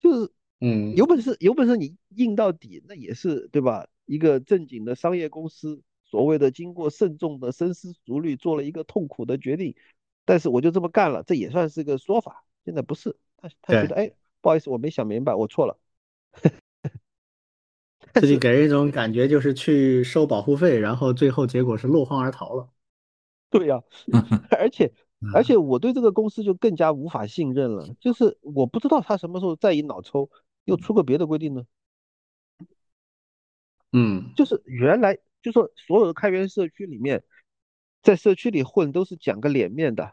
[0.01, 3.87] 就是嗯，有本事有本事你硬到底，那也是对吧？
[4.07, 5.83] 一个正经的商业公司，
[6.17, 9.77] 所谓的经过慎重的深思熟虑做了一个痛苦的决定，
[10.25, 12.47] 但是我就这么干了，这也算是个说法。
[12.65, 15.79] 现在不是，他他觉得哎，不好意思，我没想明白，我错了。
[18.15, 22.71] 这就给人一种感觉就是去收保护费，然后最后结果是落荒而逃了。
[23.51, 23.83] 对呀，
[24.59, 24.91] 而且。
[25.35, 30.31] 而且我对这个公司就更加无法信任了，就是我不知道他什么时候再一脑抽
[30.65, 31.67] 又出个别的规定呢？
[33.93, 37.23] 嗯，就是原来就说所有的开源社区里面，
[38.03, 40.13] 在社区里混都是讲个脸面的，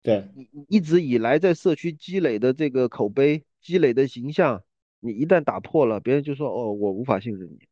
[0.00, 4.64] 对，你一直以来在社区积累的这个口碑、积累的形象，
[4.98, 7.68] 你一旦打破了，别人就说哦，我无法信任你。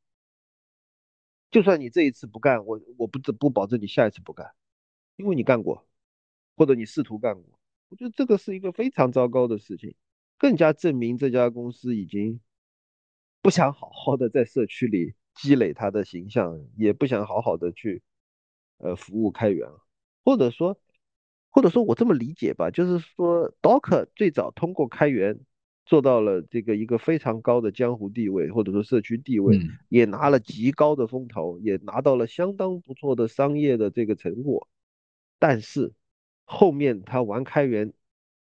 [1.50, 4.46] 就算你这一次不干，我我不不保证你下一次不干，
[5.16, 5.88] 因为你干过，
[6.54, 7.58] 或者你试图干过。
[7.88, 9.94] 我觉得这个是一个非常糟糕的事情，
[10.36, 12.38] 更加证明这家公司已经
[13.40, 18.02] 不想好好的在社区里积累他的形象，也不想好好的去
[18.78, 19.68] 呃服务开源，
[20.24, 20.78] 或者说
[21.50, 25.40] 或者说我这么理解吧，就是说 Docker 最早通过开源。
[25.86, 34.68] 做到了这个一个非常高的江湖地位，或者说社区地位，也拿了极高的风头，也拿到了相当不错的商业的这个成果。
[35.40, 35.92] 但是
[36.44, 37.92] 后面他玩开源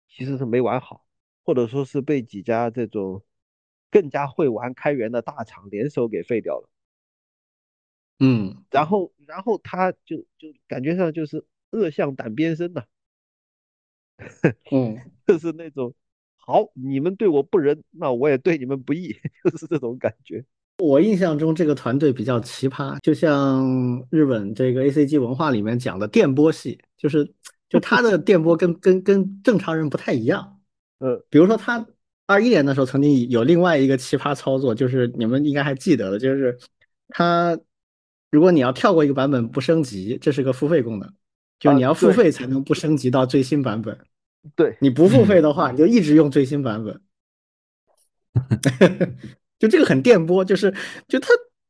[0.10, 1.06] 其实是没玩好，
[1.46, 3.24] 或者说是被几家这种
[3.92, 6.70] 更加会玩开源的大厂联手给废掉了。
[8.20, 12.84] 嗯，然后然后他就就感觉上就是恶向胆边生呐。
[14.72, 15.94] 嗯， 就是那种。
[16.38, 20.44] 好，你们对我不仁，那我也对你们不义， 就是这种感觉。
[20.80, 27.32] 我印象中这个团队比较奇葩，就像日本这个 A C G 文化里面讲的电波系，就是
[27.70, 30.60] 就他的电波跟跟跟正常人不太一样。
[30.98, 31.86] 呃，比如说他
[32.30, 36.56] 二一年的时候曾经有另外一个奇葩操作，就是你们应该还记得的，就是
[37.08, 37.58] 他
[38.30, 41.12] 如果你要跳过一个版本不升级，这是个付费功能，
[41.60, 43.98] 就你要付费才能不升级到最新版本。
[44.56, 47.02] 对你不付费的话， 你就一直用最新版本，
[49.58, 50.72] 就这个很电波，就是
[51.08, 51.30] 就他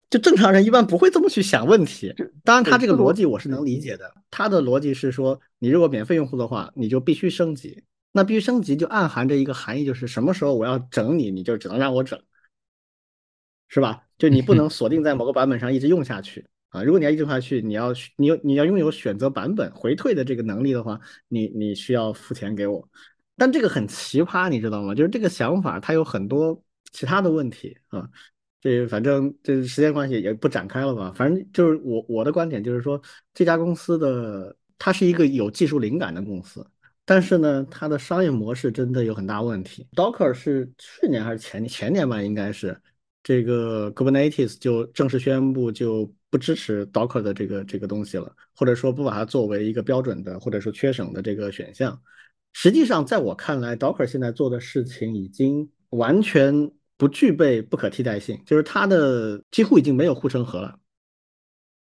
[0.10, 2.14] 就正常人一般不会这么去想问题。
[2.44, 4.14] 当然，他这个逻辑我是能理解的。
[4.30, 7.82] 他的逻辑是说，你如果免费用户的话，你就必须升级。
[8.12, 12.20] 那必须升级就暗含着一个含义，就是什么时候我要整你，你就只能让我整，
[13.68, 14.04] 是吧？
[14.18, 16.46] 就你不能锁定在某个版本上一直用下去。
[16.70, 22.88] 啊，如果你要一直用下去，你要你有你要拥有选择版本回退的这个能力的话，你你需要付钱给我。
[23.36, 24.94] 但这个很奇葩，你知道吗？
[24.94, 28.08] 就是这个想法它有很多其他的问题啊。
[28.62, 31.12] 这反正这时间关系也不展开了吧。
[31.16, 33.02] 反正就是我我的观点就是说，
[33.34, 36.64] 这家公司的它是一个有技术灵感的公司，
[37.10, 39.88] 但是呢，它的商业模式真的有很大问题。
[39.96, 42.22] Docker 是去年还是前前年吧？
[42.22, 42.80] 应该是
[43.24, 46.14] 这个 Kubernetes 就正式宣布就。
[46.32, 52.00] 不支持 Docker 的这个这个东西了，或者说不把它作为一个标准的或者说缺省的这个选项。
[52.54, 60.78] 实际上，在我看来，Docker 现在做的事情已经完全不具备不可替代性，就是它的几乎已经没有护城河了。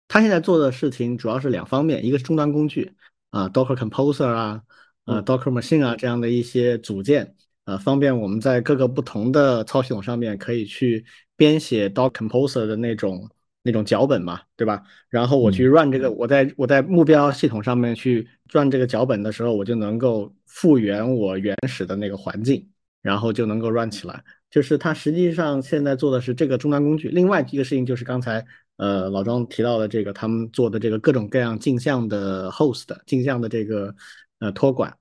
[0.09, 2.91] 它现在做的事情主要是两方面，一个是终端工具
[3.29, 4.63] 啊，Docker Composer 啊，
[5.05, 7.35] 呃，Docker Machine 啊这样的一些组件，
[7.65, 11.05] 呃，方便我们在各个不同的操系统上面可以去
[11.37, 13.29] 编写 Docker Composer 的那种。
[13.65, 14.83] 那种脚本嘛，对吧？
[15.09, 22.69] 然后我去 run 这个，我在我在目标系统上面去 run 这个脚本的时候，我就能够复原我原始的那个环境，
[23.03, 24.21] 然后就能够 run 起来。
[24.51, 27.09] 就是它实际上现在做的是这个终端工具。
[27.11, 28.45] 另外一个事情就是刚才
[28.79, 33.95] 呃老庄提到的这个，他们做的这个各种各样镜像的 host，镜像的这个
[34.43, 34.99] 呃托管。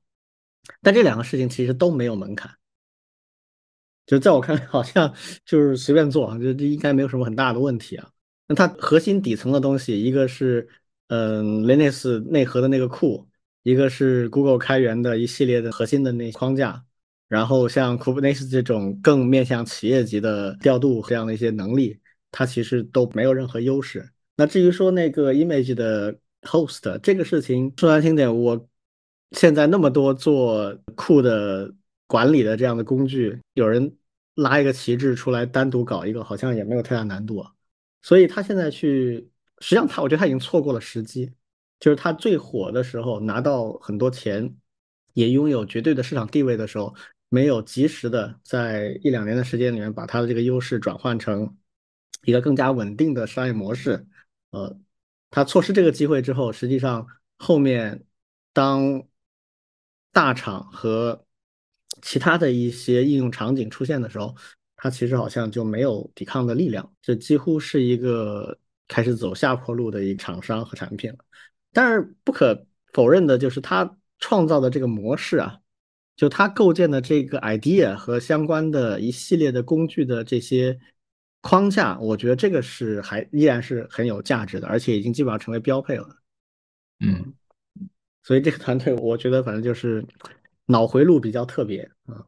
[0.82, 2.52] 但这两个事情其实都没有门槛，
[4.06, 8.08] 就在我看来，好像就是随便做，这这应该没有什么很大的问题啊。
[8.48, 10.70] 那它核心底层的东西，一个是
[11.08, 13.28] 嗯 Linux 内核的那个库，
[13.64, 16.84] 一个是 Google 开源的一系列的核心的那框架，
[17.28, 22.00] 然后像 Kubernetes 这种更面向企业级的调度这样的一些能力，
[22.30, 24.08] 它其实都没有任何优势。
[24.36, 28.68] 那至于说那个 Image 的 Host 这个事情，说难听点，我
[29.32, 31.74] 现在那么多做库的
[32.08, 33.96] 管理的这样的工具，有人
[34.36, 37.52] 拉一个旗帜出来单独搞一个，好像也没有太大难度啊。
[38.02, 41.32] 所以他现在去，实际上他，我觉得他已经错过了时机。
[41.80, 44.56] 就是他最火的时候，拿到很多钱，
[45.14, 46.94] 也拥有绝对的市场地位的时候，
[47.30, 51.58] 没有及时的在一两年的时间里面把他的这个优势转换成
[52.24, 54.06] 一个更加稳定的商业模式。
[54.52, 54.80] 呃，
[55.32, 57.08] 他错失这个机会之后，实际上
[57.40, 58.04] 后面
[58.54, 59.04] 当
[60.12, 61.26] 大厂和
[62.02, 64.36] 其他的一些应用场景出现的时候。
[64.84, 68.58] 它其实好像就没有抵抗的力量，这几乎是一个
[68.88, 71.20] 开始走下坡路的一个厂商和产品了。
[71.72, 75.60] 但是不可否认的就是，它创造的这个模式啊，
[76.16, 80.80] 就它构建的这个 idea 和相关的一系列的工具的这些
[81.42, 86.10] 框架，我觉得这个是还依然是很有价值的，而且已经基本上成为标配了。
[87.02, 87.36] 嗯，
[88.24, 90.06] 所以这个团队我觉得反正就是
[90.66, 92.26] 脑回路比较特别啊。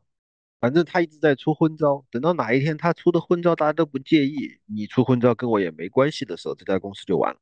[0.60, 7.40] 反正他一直在出昏招，等到哪一天他出的昏招大家都不介意，你出昏招跟我也没关系的时候，这家公司就完了。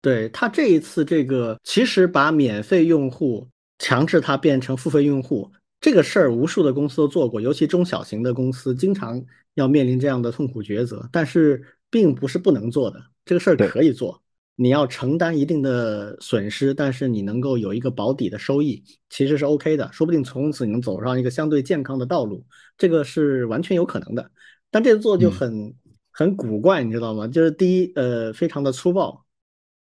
[0.00, 9.22] 对他这一次这个，其实把免费用户强制他变成付费用户这个事儿，无数的公司都做过，尤其中小型的公司经常
[9.54, 11.08] 要面临这样的痛苦抉择。
[11.10, 11.60] 但是
[11.90, 14.22] 并不是不能做的，这个事儿可以做。
[14.56, 19.90] 你要承担一定的损失，但是你能够有一个保底的收益，其实是 OK 的。
[19.92, 22.44] 说不定从此你能走上一个相对健康的道路，
[22.78, 24.30] 这个是完全有可能的。
[24.70, 25.74] 但这个做就很
[26.12, 27.26] 很古怪，你知道吗？
[27.26, 29.24] 就是第一，呃，非常的粗暴。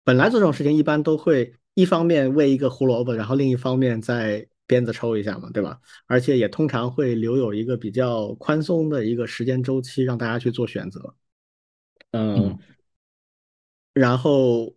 [0.03, 5.79] 本来做这种事情一般都会一方面喂一个胡萝卜，然后另一方面再鞭子抽一下嘛，对吧？
[6.07, 11.13] 而且也通常会留有一个比较宽松的一个时间周期，让大家去做选择。
[12.11, 12.57] 嗯。
[13.95, 14.75] 然后，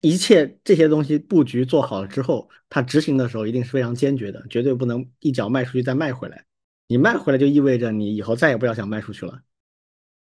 [0.00, 6.46] 一切这些东西布局做好了之后，他执行的时候一定是非常坚决的，绝对不能一脚迈出去再迈回来。
[6.86, 9.42] 你迈回来就意味着你以后再也不要想迈出去了。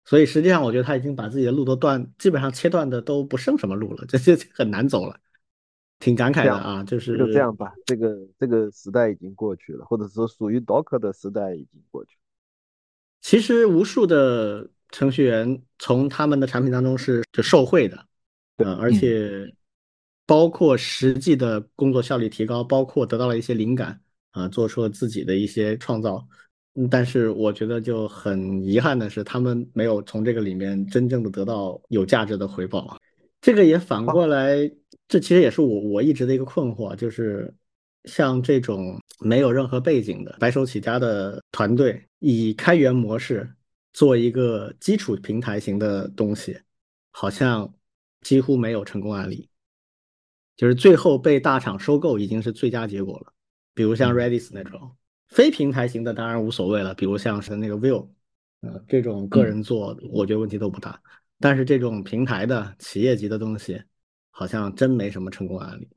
[0.03, 5.17] 所以实际上，我觉得他已经把自己的路都断，基本上切断的都不剩什么路了， 这这很难走了。
[5.99, 7.73] 挺感慨的啊，就是就这样吧。
[7.85, 12.19] 这个这个时代已经过去了，或者说属于 Docker 的时代已经过去了。
[13.21, 14.69] 其实无数的。
[14.89, 18.05] 程序员从他们的产品当中是就受惠的，
[18.57, 19.45] 嗯，而且
[20.25, 23.99] 包括实际的工作效率提高，包括得到了一些灵感，
[24.31, 26.25] 啊，做出了自己的一些创造。
[26.91, 32.95] 但是我觉得就很遗憾的是，他们没有从这个里面真正的得到有价值的回报。
[33.41, 34.69] 这个也反过来，
[35.07, 37.51] 这其实也是我我一直的一个困惑，就是
[38.05, 43.49] 像这种没有任何背景的白手起家的团队，以开源模式。
[43.97, 46.61] 做一个基础平台型的东西，
[47.09, 47.73] 好像
[48.21, 49.49] 几乎没有成功案例，
[50.55, 53.33] 就是最后被大厂收购已经是最佳结果了。
[53.73, 54.95] 比如像 Redis 那种
[55.29, 56.93] 非平台型的，当然无所谓了。
[56.93, 58.07] 比如像是那个 Vue，
[58.61, 61.01] 嗯，这种个人做，我觉得问题都不大。
[61.39, 63.81] 但是这种平台的企业级的东西，
[64.29, 65.89] 好像真没什么成功案例。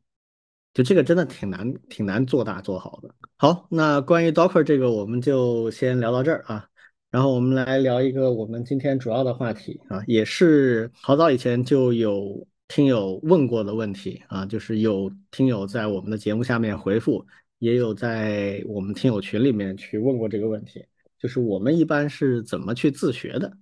[0.73, 3.15] 就这个真的挺难，挺难做大做好的。
[3.37, 6.70] 好，那关于 Docker 这个，我们就先聊到这儿啊。
[7.11, 17.27] 然后我们来聊一个我们今天主要的话题啊，也是好早以前就有听友问过的问题啊，就是有听友在我们的节目下面回复，
[17.59, 20.85] 也有在我们听友群里面去问过这个问题，
[21.19, 23.57] 就是我们一般是怎么去自学的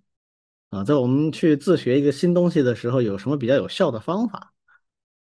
[0.68, 0.84] 啊？
[0.84, 4.52] 在我们去自学一个新东西的时候，有什么比较有效的方法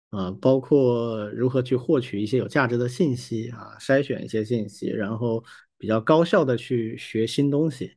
[0.09, 0.31] 啊？
[0.41, 5.43] 包括如何去获取一些有价值的信息啊，筛选一些信息，然后
[5.77, 7.95] 比较高效的去学新东西。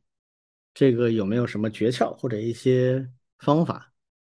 [0.79, 3.05] 这个有没有什么诀窍或者一些
[3.39, 3.91] 方法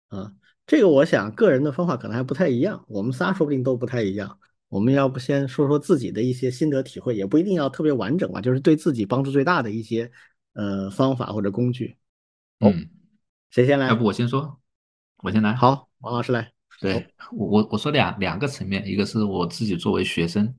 [0.08, 0.34] 啊？
[0.66, 4.40] 这个我想个人的方法可能还不太一样，我们仨说不定都不太一样。
[4.70, 10.10] 我们要不先说说自己的一些心得体会，也不一定要特别完整吧，就是对自己帮助最大的一些
[10.54, 11.98] 呃方法或者工具。
[12.62, 12.90] 嗯，
[13.50, 13.90] 谁先来？
[13.90, 14.62] 要不我先说，
[15.18, 15.54] 我先来。
[15.54, 16.54] 好，王老师来。
[16.80, 20.56] 对我我我说两两个层面，一个是我自己作为学生，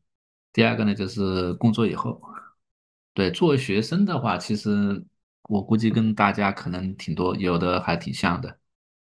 [0.53, 2.21] 第二个呢就是工作以后。
[3.15, 5.03] 对，作为学生的话，其实。
[5.51, 8.57] 我估计跟大家可能挺多，有的还挺像的。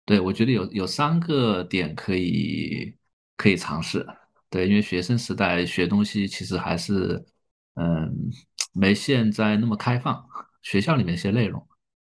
[0.04, 2.94] 对我觉得有有三个点可以
[3.38, 4.06] 可以尝试。
[4.50, 7.24] 对，因为学生时代学东西其实还是
[7.76, 8.30] 嗯
[8.74, 10.22] 没现在那么开放，
[10.60, 11.66] 学校里面一些内容。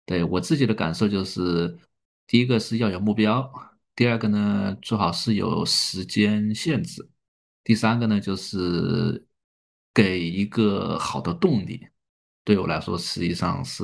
[0.07, 1.77] 对我自己的感受就是，
[2.29, 3.53] 第一个是要有目标，
[3.97, 7.09] 第二个呢最好是有时间限制，
[7.65, 9.27] 第三个呢就是
[9.93, 11.89] 给一个好的动力。
[12.45, 13.83] 对我来说，实际上是。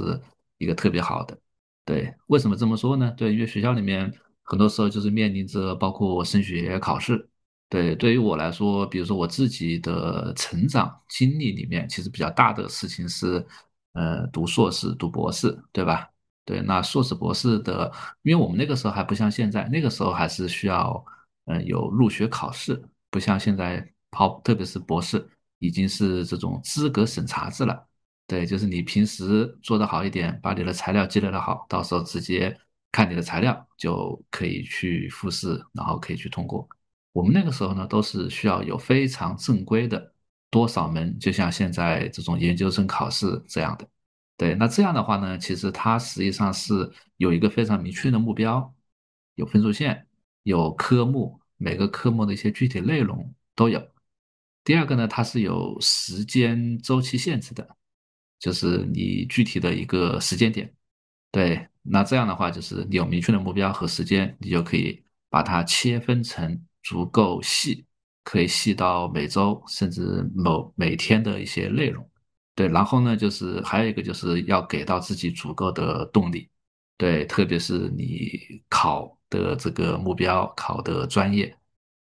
[0.59, 1.39] 一个特别好的，
[1.85, 3.11] 对，为什么这么说呢？
[3.17, 7.29] 对，因为学校里面很多时候就是面临着包括升学考试。
[7.69, 13.45] 对，对于我来说，比如说我自己的成长经历里面，其实比较大的事情是，
[13.93, 16.09] 呃，读硕士、读博士，对吧？
[16.45, 17.91] 对，那硕士、博士的，
[18.23, 21.05] 因为我们那个时候还不像现在，那个时候还是需要，
[21.47, 22.81] 嗯，有入学考试，
[23.11, 25.29] 不像现在跑，特别是博士，
[25.59, 27.85] 已经是这种资格审查制了。
[28.27, 32.57] 对，就是你平时做得好一点，把你的材料积累的好，到时候直接
[32.91, 36.69] 看你的材料就可以去复试，然后可以去通过。
[37.13, 40.13] 我们那个时候呢，都是需要有非常正规的
[40.51, 43.89] 多少门，就像现在这种研究生考试这样的。
[44.37, 48.75] 对，那这样的话呢，其实它实际上是有一个非常明确的目标，
[49.37, 50.05] 有分数线，
[50.43, 53.81] 有科目，每个科目的一些具体内容都有。
[54.65, 57.76] 第二个呢，它是有时间周期限制的。
[58.39, 60.73] 就是你具体的一个时间点，
[61.31, 67.85] 对，那这样的话就是你有明确的目标和时间，你就可以把它切分成足够细、
[68.25, 72.09] 可以细到每周甚至某每天的一些内容。
[72.55, 76.49] 对，然后呢，就是还有一个就是要给到自己足够的动力。
[76.97, 78.31] 对，特别是你
[78.71, 81.55] 考的这个目标、考的专业，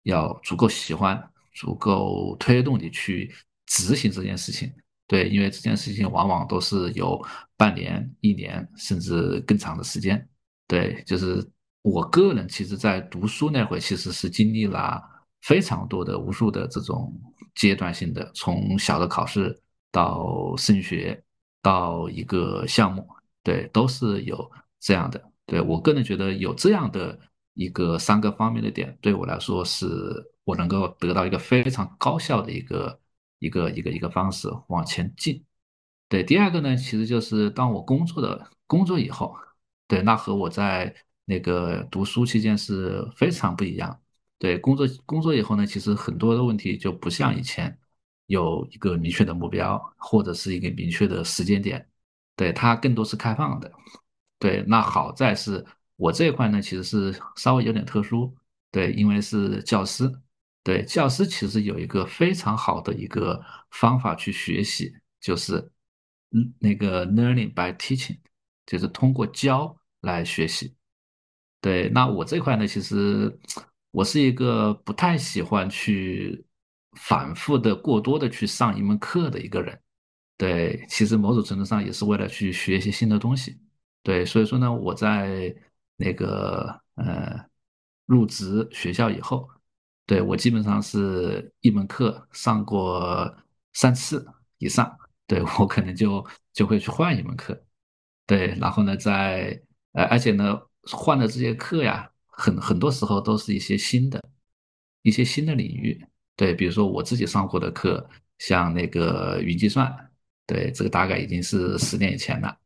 [0.03, 1.21] 要足够喜欢，
[1.53, 3.31] 足够推动你去
[3.67, 4.71] 执行这件事情。
[5.09, 7.19] 对，因为这件事情往往都是有
[7.57, 10.29] 半年、一年甚至更长的时间。
[10.67, 11.43] 对，就是
[11.81, 15.01] 我个人其实，在读书那会，其实是经历了
[15.41, 17.11] 非常多的、无数的这种
[17.55, 19.59] 阶段性的，从小的考试
[19.91, 21.21] 到升学，
[21.63, 23.05] 到一个项目，
[23.43, 24.49] 对，都是有。
[24.81, 27.19] 这样的，对我个人觉得有这样的
[27.53, 29.85] 一个三个方面的点，对我来说是
[30.45, 32.97] 我能够得到一个非常高效的一个
[33.39, 35.43] 一个一个一个方式往前进。
[36.07, 39.35] 对，第二个呢，其实就是当我工作的工作以后，
[39.87, 43.99] 对，那和我在那个读书期间是非常不一样。
[44.37, 47.77] 对，工作工作以后呢，其实很多的问题就不像以前
[48.27, 51.87] 有一个明确的目标或者是一个明确的时间点，
[52.35, 53.71] 对，它更多是开放的。
[54.39, 55.63] 对，那好在是
[55.95, 58.35] 我这一块呢，其实是稍微有点特殊。
[58.71, 60.11] 对，因为是教师。
[60.63, 65.55] 对，教师其实有一个非常好的一个方法去学习，就是
[66.31, 68.17] 嗯，那个 learning by teaching，
[68.65, 70.75] 就是通过教来学习。
[71.61, 73.35] 对，那我这块呢，其实
[73.91, 76.45] 我是一个不太喜欢去
[76.97, 79.81] 反复的、过多的去上一门课的一个人。
[80.37, 83.59] 对，其实某种程度上也是为了去学一些新的东西。
[84.03, 85.53] 对，所以说呢，我在
[85.97, 87.45] 那个呃
[88.05, 89.49] 入职学校以后，
[90.09, 93.31] 对我基本上是一门课上过
[93.73, 94.25] 三次
[94.57, 94.97] 以上，
[95.27, 97.55] 对我可能就就会去换一门课，
[98.25, 104.19] 对，然后呢，在呃而且呢换的这些课呀，很很多时候都是一些新的，
[105.03, 106.03] 一些新的领域，
[106.35, 109.93] 对，比如说我自己上过的课，像那个云计算，
[110.47, 112.57] 对，这个大概已经是十年以前了。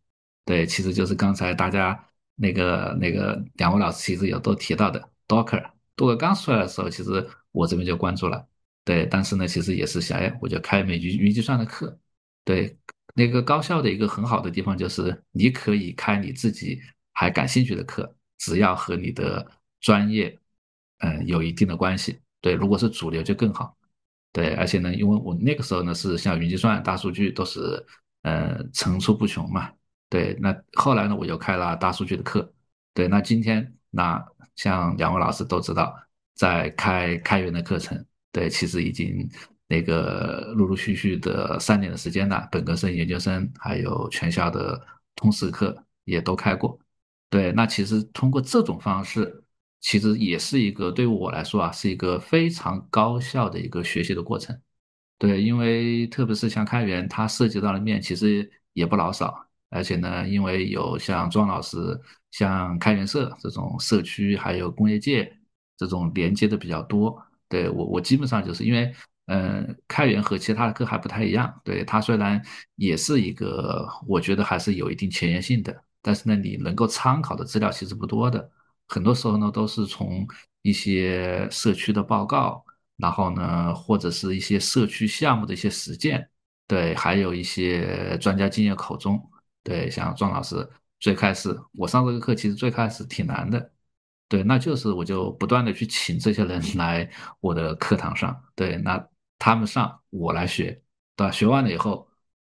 [0.45, 2.01] 对，其实就是刚才大家
[2.35, 8.47] 那个那个两位老师其实有都提到的 Docker 多个刚出来的时候，其实我这边就关注了。
[8.83, 11.97] 对，但是呢，其实也是想，哎，我就开美云云计算的课。
[12.43, 12.77] 对，
[13.15, 16.81] 那个高校的一个很好的地方就是你可以开你自己
[17.13, 20.37] 还感兴趣的课，只要和你的专业
[20.99, 22.19] 嗯有一定的关系。
[22.41, 23.77] 对，如果是主流就更好。
[24.33, 27.85] 对，而且呢，因为我那个时候呢是像云计算、大数据都是
[28.23, 29.71] 呃层出不穷嘛。
[30.09, 32.51] 对，那后来呢，我就开了大数据的课。
[32.93, 34.17] 对，那今天那
[34.55, 35.95] 像两位老师都知道，
[36.35, 38.05] 在开开源的课程。
[38.31, 39.29] 对，其实已经
[39.67, 44.79] 那个陆陆续续的三年的时间了，本科生、研究生还有全校的
[45.15, 45.75] 通识课
[46.05, 46.79] 也都开过。
[47.29, 49.43] 对，那其实通过这种方式，
[49.81, 54.59] 其实也是一个对我来说啊，是一个非常高效的一个学习的过程。
[55.17, 59.47] 对，因为特别是像开源，它涉及到的面其实也不老少。
[59.73, 61.77] 而且呢，因为有像庄老师、
[62.31, 65.35] 像开源社这种社区，还有工业界
[65.77, 67.19] 这种连接的比较多。
[67.49, 68.93] 对我，我基本上就是因为，
[69.25, 71.53] 嗯，开源和其他的课还不太一样。
[71.63, 72.41] 对它虽然
[72.75, 78.49] 也是一个，我觉得还是有一定前沿性的，但是呢，你能够参考的资料其实不多的。
[78.87, 80.27] 很多时候呢，都是从
[80.61, 82.63] 一些社区的报告，
[82.97, 86.29] 然后呢，或者是一些社区项目的一些实践，
[86.67, 89.21] 对，还有一些专家经验口中。
[89.63, 93.71] 对，像庄老师最开始我上这个课，其实最开始挺难的。
[94.27, 97.09] 对，那就是我就不断的去请这些人 来
[97.39, 99.07] 我的课堂上，对，那
[99.37, 100.81] 他们上我来学，
[101.15, 101.31] 对吧？
[101.31, 102.07] 学完了以后，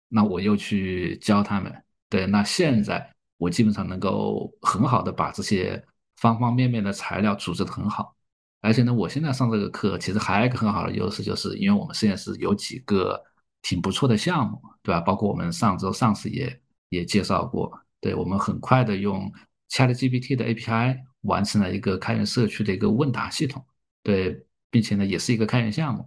[0.09, 1.73] 那我又去教他们。
[2.09, 5.83] 对，那现在我基本上能够很好的把这些
[6.17, 8.15] 方方面面的材料组织的很好。
[8.61, 13.19] 而且呢，我现在上这个课，其实还有一个很好的优势，就是因为我们实验室有几个
[13.63, 15.01] 挺不错的项目，对吧？
[15.01, 16.60] 包括我们上周上次也。
[16.91, 19.33] 也介绍过，对我们很快的用
[19.71, 23.65] ChatGPT 的 API 完成了一个开源社区的一个问答系统，
[24.03, 26.07] 对，并且呢也是一个开源项目，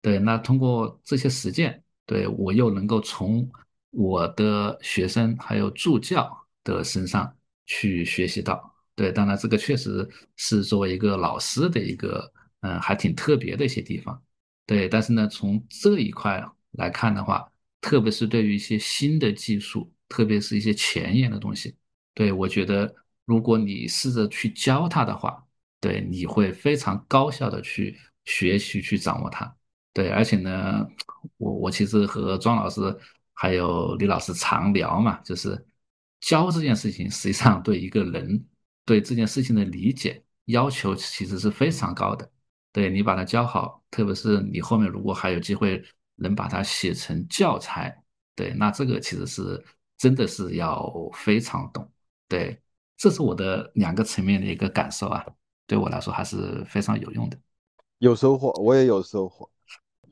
[0.00, 3.50] 对，那通过这些实践，对我又能够从
[3.90, 6.30] 我的学生还有助教
[6.62, 14.22] 的身上去学习到，对，当然这个确实是作为一个老师的一个，嗯，还挺特别的一些地方，
[14.66, 17.50] 对，但是呢从这一块来看的话，
[17.80, 19.92] 特别是对于一些新的技术。
[20.10, 21.74] 特别是一些前沿的东西，
[22.12, 22.94] 对我觉得，
[23.24, 25.42] 如果你试着去教他的话，
[25.80, 29.56] 对你会非常高效的去学习去掌握它。
[29.94, 30.86] 对，而且呢，
[31.38, 32.80] 我我其实和庄老师
[33.32, 35.66] 还有李老师常聊嘛，就是
[36.20, 38.44] 教这件事情，实际上对一个人
[38.84, 42.30] 对这件事情的理解要求其实是非常高的。
[42.72, 45.82] 对你把它教好，特别是你后面如果还有机会
[46.16, 47.96] 能把它写成教材，
[48.36, 49.64] 对，那这个其实是
[50.00, 51.86] 真的是要非常懂。
[52.26, 52.58] 对，
[52.96, 55.22] 这是我的两个层面的一个感受啊，
[55.66, 57.36] 对我来说还是非常有用的。
[57.98, 59.46] 有收获，我也有收获。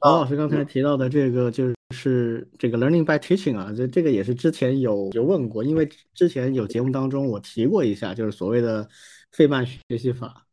[0.01, 8.87] 王老师刚才提到的这个就是这个 learning by teaching 啊，这这个也是之前有有问过，因为之前有节目当中我提过一下，就是所谓的
[9.33, 10.45] 费曼学习法。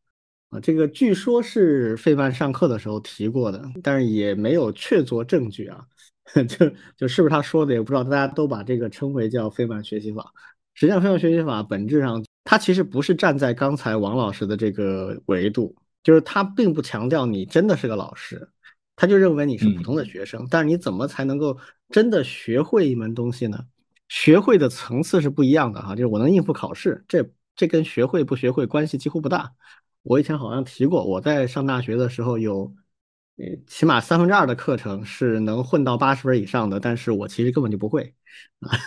[0.50, 5.86] 啊，这个据说是费曼上课的时候提过的，但是也没有确凿证据啊，
[6.48, 10.32] 就就是不是他说的也不知道，大家都把这个称为叫费曼学习法。
[10.74, 18.50] 实际上，费曼学习法本质上它其实不是站在刚才王老师的这个维度，就是他并不强调你真的是个老师，
[18.96, 20.46] 他就认为你是普通的学生。
[20.50, 21.58] 但是你怎么才能够
[21.90, 23.60] 真的学会一门东西呢？
[24.08, 29.52] 学会的层次是不一样的哈，就是我能应付考试，这这跟学会不学会关系几乎不大。
[30.04, 32.72] 我以前好像提过，我在上大学的时候有，
[33.68, 38.14] 起码三分之二的课程是能混到八十分以上的，但是我其实根本就不会，
[38.62, 38.78] 啊，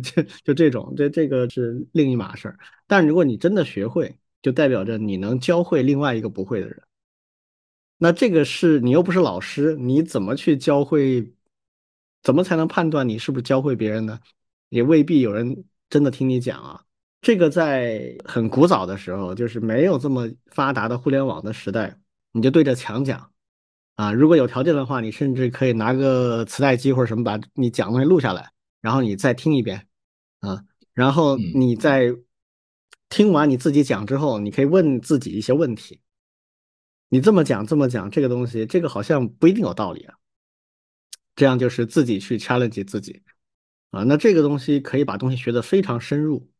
[0.00, 2.58] 就就这种，这这个是另一码事儿。
[2.86, 6.82] 但如果你真的学会，就代表着你能教会另外一个不会的人。
[7.98, 11.32] 那这个是你又不是老师，你怎么去教会？
[12.22, 14.18] 怎么才能判断你是不是教会别人呢？
[14.68, 16.82] 也未必有人真的听你讲啊。
[17.20, 21.98] 这个在很古早的时候，就是没有这么发达的互联网的时代，
[22.32, 23.30] 你就对着墙讲
[23.96, 24.12] 啊。
[24.12, 29.86] 如果有条件的话，你甚至可以拿个磁带机或者什么，把你讲的东西录下来，然后你再听一遍
[30.40, 30.64] 啊。
[30.94, 32.14] 然后你在
[33.08, 36.00] 听完你自己讲之后，你可以问自己一些问题。
[37.08, 40.14] 你这么讲，这么讲，这个东西，这个好像不一定有道理啊。
[41.34, 43.22] 这样就是自己去 challenge 自己
[43.90, 44.02] 啊。
[44.04, 46.50] 那这个东西可以把东西学得非常深入。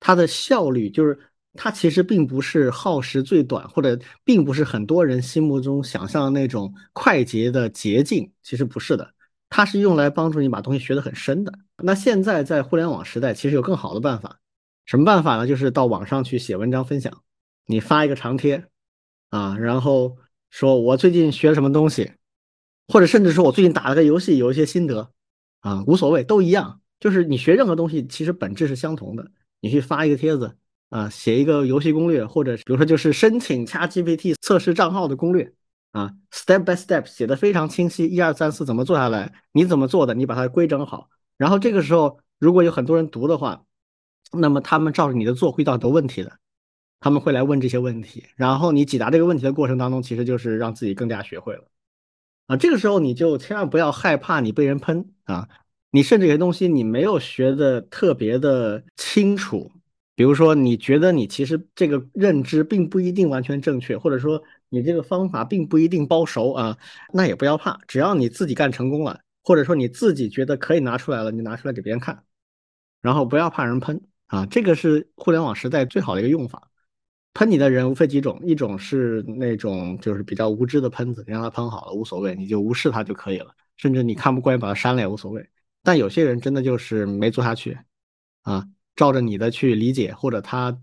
[0.00, 1.16] 它的效率就是，
[1.54, 9.12] 它其实并不是耗时最短，或者并不是很多人心目中想象的那种快捷的捷径，其实不是的。
[9.48, 11.52] 它是用来帮助你把东西学得很深的。
[11.82, 14.38] 那现在在互联网时代，其实有更好的办法。
[14.86, 15.46] 什么办法呢？
[15.46, 17.22] 就是到网上去写文章分享，
[17.66, 18.64] 你发一个长贴
[19.28, 20.16] 啊，然后
[20.50, 22.12] 说我最近学了什么东西，
[22.88, 25.12] 或者甚至说我最近打了个游戏，有一些心得
[25.60, 26.80] 啊，无所谓，都一样。
[26.98, 29.30] 就是你学任何东西，其实本质是相同的。
[29.60, 30.56] 你去发一个帖子
[30.92, 35.50] 啊，写一个游戏攻略，或者比如说就是申请 ChatGPT 测试账号的攻略
[35.92, 41.08] 啊，step by step 写的非常清晰，一二三四怎么做下来，你怎么做的，你把它规整好。
[41.38, 43.64] 然后这个时候如果有很多人读的话，
[44.32, 46.30] 那么他们照着你的做会遇到很多问题的，
[47.00, 51.64] 他们会来问这些问题，然后你解答这个问题的过程当中，其实就是让自己更加学会了
[52.48, 52.56] 啊。
[52.58, 55.48] 这个时候你就千万不要害怕你被人喷啊。
[55.90, 59.70] 你甚至有些东西你没有学的特别的清楚，
[60.14, 66.78] 比如说你觉得你其实这个认知并不一定完全正确，或者说你这个方法并不一定包熟啊，
[67.12, 72.24] 那也不要怕，只要你自己干成功了，或者说你自己觉得可以拿出来了，你拿出来给别人看，
[73.00, 76.68] 然后不要怕人喷啊，这个是互联网时代最好的一个用法。
[77.34, 85.48] 喷你的人无非几种，一种是那种就是比较无知的喷子，你让他喷好了无所谓，你就无视他就可以了，甚至你看不惯把他删了也无所谓。
[85.82, 87.78] 但有些人真的就是没做下去，
[88.42, 90.76] 啊，照着你的去理解，或者他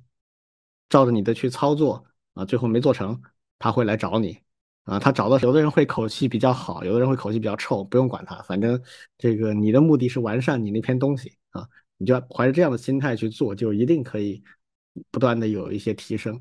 [0.90, 2.04] 照着你的去操作，
[2.34, 3.22] 啊，最后没做成，
[3.58, 4.38] 他会来找你，
[4.84, 8.82] 啊，他找的有的人会口气比较好，有的人会口气比较臭，不用管他，反正
[9.18, 14.44] 这个你的目的是完善你那篇东西啊，你就怀着这样的心态去做，就一定可以
[15.12, 16.40] 不断的有一些提升。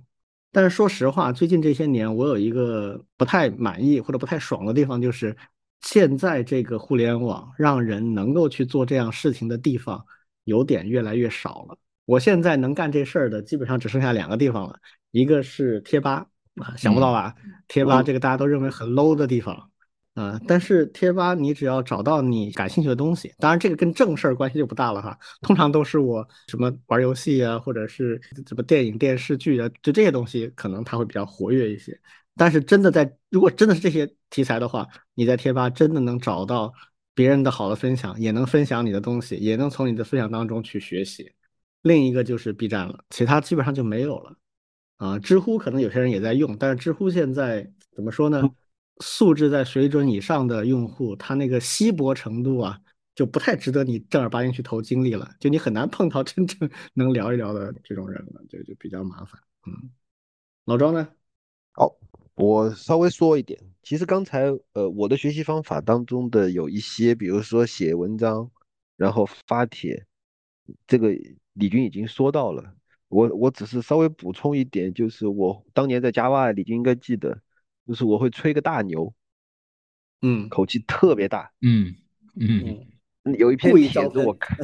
[0.53, 5.37] 但是说实话，最近这些年我有一个不太满意或者不太爽的地方，就是。
[5.81, 10.05] 现在这个互联网让人能够去做这样事情的地方，
[10.49, 11.77] 有点越来越少了。
[12.07, 14.79] 我现在能干这事儿的，基本上只剩下两个地方了，
[15.11, 16.27] 一个是贴吧
[16.57, 17.35] 啊，想不到吧？
[17.69, 19.71] 贴吧这个大家都认为很 low 的地方
[20.15, 25.19] 啊，但是贴吧你只要找到你感兴趣的东西，当然这个跟正事儿关系就不大了哈。
[25.43, 31.97] 通常都是我什么玩游戏啊，或者是什么电影电视剧啊，就这些东西可能它会比较活跃一些。
[32.37, 36.73] 但是真的在，如果真的是这些题材的话，你在贴吧真的能找到
[37.19, 41.33] 别人的好的分享，也能分享你的东西，也能从你的分享当中去学习。
[41.83, 44.37] 另一个就是 B 站了，其他基本上就没有了。
[44.99, 48.49] 啊，知乎可能有些人也在用，但是知乎现在怎么说呢？
[49.01, 52.79] 素质在水准以上的用户，他那个稀薄程度啊，
[53.17, 55.29] 就不太值得你正儿八经去投精力了。
[55.41, 59.41] 就你很难碰到真正 能聊一聊的这种人了，就就比较麻烦。
[59.67, 59.91] 嗯，
[60.67, 61.09] 老庄呢？
[62.39, 62.45] 好。
[62.45, 68.51] 我稍微说一点，其实刚才呃我的学习方法当中的有一些，比如说写文章，
[68.97, 70.07] 然后发帖，
[70.87, 71.09] 这个
[71.55, 72.75] 李军已经说到了。
[73.09, 77.41] 我我只是稍微补充一点，就是我当年在 Java，李军应该记得，
[77.87, 79.15] 就是我会吹个大牛，
[80.21, 81.97] 嗯，口气特别大，嗯
[82.39, 82.87] 嗯，
[83.39, 84.59] 有一篇帖子我看，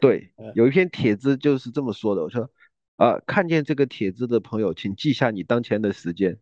[0.00, 2.50] 对， 有一篇帖子就是这么说的，我说，
[2.96, 6.38] 啊，看见这个帖子的朋友，请记下你当前的时间，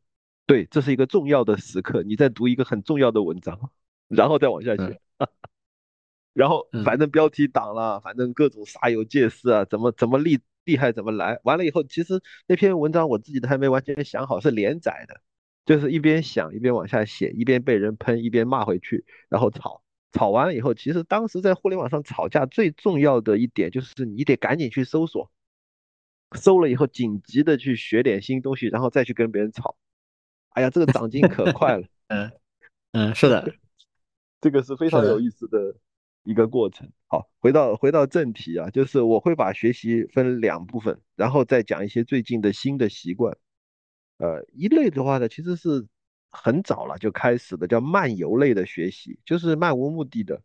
[0.48, 3.70] 对，这是一个重要的时刻，你在读一个很重要的文章，
[4.08, 4.98] 然后再往下写。
[6.32, 11.38] 然后反正标题党了，反正各种煞有介事啊，怎么怎么厉厉害怎么来。
[11.44, 15.20] 完了以后，其实那篇文章我自己都还没完全想好，是连载的，
[15.66, 19.82] 就是一边想一边往下写，一边被人喷，一边骂回去，然后吵。
[20.12, 25.30] 吵完了以后，其实当时在互联网上吵架最重要的一点就是你得赶紧去搜索，
[26.32, 29.76] 搜了以后紧急的去学点新东西，然后再去跟别人吵。
[30.58, 31.86] 哎呀，这个长进可快了。
[32.08, 32.32] 嗯
[32.92, 33.54] 嗯，是的，
[34.40, 35.76] 这个是非常有意思的。
[36.24, 36.90] 一个过程。
[37.06, 43.34] 好，回到回到正题啊，就是我会把学习分两部分，然后再讲一些最近的新的习惯。
[44.18, 45.86] 呃，一类的话呢，其实是
[46.28, 50.42] 很早了就开始的，叫漫游类的学习，就是漫无目的的。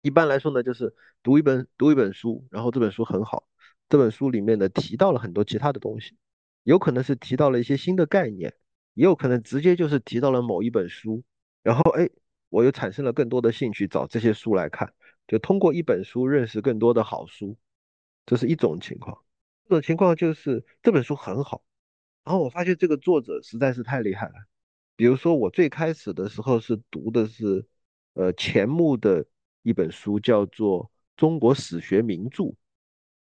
[0.00, 0.92] 一般来说呢，就是
[1.22, 3.46] 读一本读一本书，然后这本书很好，
[3.88, 6.16] 这本书里面呢提到了很多其他的东西，
[6.64, 8.52] 有可能是提到了一些新的概念，
[8.94, 11.22] 也有可能直接就是提到了某一本书，
[11.62, 12.08] 然后哎。
[12.54, 14.92] 我又产生了更多的兴趣，找这些书来看，
[15.26, 17.56] 就通过一本书认识更多的好书，
[18.26, 19.24] 这是一种情况。
[19.64, 21.64] 这种情况就是这本书很好，
[22.22, 24.34] 然后我发现这个作者实在是太厉害了。
[24.96, 27.66] 比如说我最开始的时候是读的是，
[28.12, 29.24] 呃，钱穆的
[29.62, 30.84] 一本书，叫做
[31.16, 32.44] 《中国史学名著》，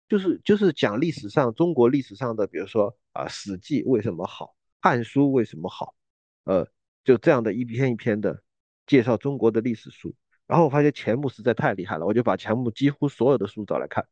[0.09, 4.45] 就是就是讲历史上中国历史上的，比如说啊，《史记》为什么好，
[4.83, 5.95] 《汉书》为什么好，
[6.43, 6.69] 呃，
[7.05, 8.43] 就这样的一篇一篇的。
[8.85, 10.13] 介绍中国的历史书，
[10.45, 14.05] 然后我发现钱穆实在太厉害了，我就把钱穆几乎所有的书找来看，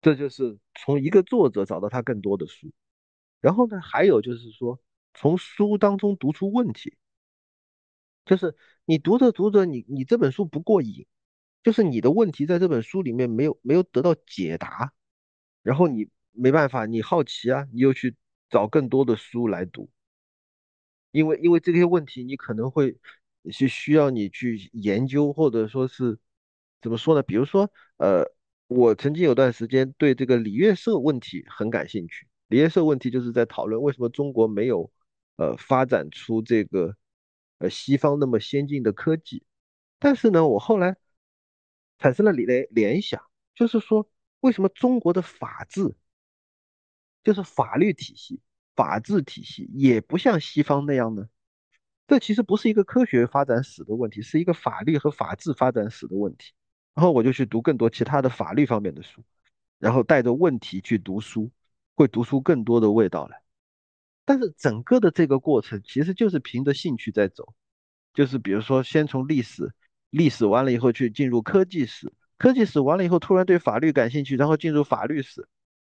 [0.00, 2.70] 这就是从一个作者找到他更多的书。
[3.40, 4.80] 然后呢，还有就是说
[5.14, 6.96] 从书当中读出问题，
[8.24, 8.54] 就是
[8.84, 11.04] 你读着读着，你你这本书不过瘾，
[11.64, 14.92] 就是你的问题在这本书里面没有没有得到解答，
[15.64, 18.14] 然后你没办法，你好奇啊，你又去
[18.48, 19.90] 找更多的书来读，
[21.10, 22.96] 因为因为这些问题你可能会。
[23.48, 26.18] 是需要你去研究，或者说是
[26.82, 27.22] 怎么说呢？
[27.22, 28.28] 比如说，呃，
[28.66, 32.26] 我曾经有段时间对这个礼乐社问题很感兴趣。
[32.48, 34.90] 礼乐社问题就是在讨论为什么中国没有
[35.36, 36.96] 呃发展出这个
[37.58, 39.44] 呃西方那么先进的科技。
[40.00, 40.96] 但是呢，我后来
[41.98, 43.22] 产生了联联想，
[43.54, 45.94] 就是说为什么中国的法治，
[47.26, 48.38] 就是法律体系、
[48.76, 51.28] 法治体系也不像西方那样呢？
[52.06, 56.52] 这其实不是一个科学发展史的问题，是一个法律和法治发展史的问题。
[56.94, 59.24] 然后我就去读更多其他的法律方面的书，
[59.80, 61.50] 然后带着问题去读书，
[61.96, 63.42] 会读出更多的味道来。
[64.24, 67.54] 但是整个的这个过程其实就是凭着兴趣在走，
[68.14, 69.74] 就是比如说先从历史，
[70.10, 75.48] 历史完了以后去进入科技史，科技史完了以后突然对法律感兴趣，然后进入法律史，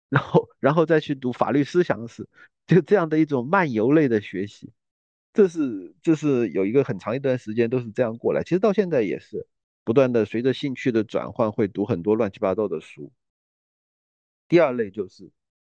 [0.10, 2.28] 然后然后再去读法律思想史，
[2.66, 4.72] 就这样的一种漫游类的学习。
[5.34, 9.46] 这是这是有一个很长一段时间都是这样过来，其实到现在也是
[9.84, 13.12] 不断的随着兴趣的转换，会读很多乱七八糟的书。
[14.48, 15.30] 第二类就是，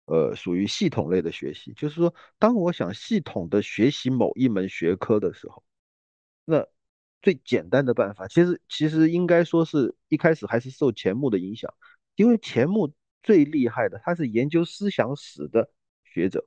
[0.05, 5.63] 呃，属于系统类的学习，就是说，当我想系统的学习某一门学科的时候，
[6.43, 6.67] 那
[7.21, 11.73] 最简单的办法，其实其实应该说是一开始还是受钱穆的影响，
[12.15, 12.91] 因为钱穆
[13.23, 15.71] 最厉害的，他是研究思想史的
[16.03, 16.45] 学者。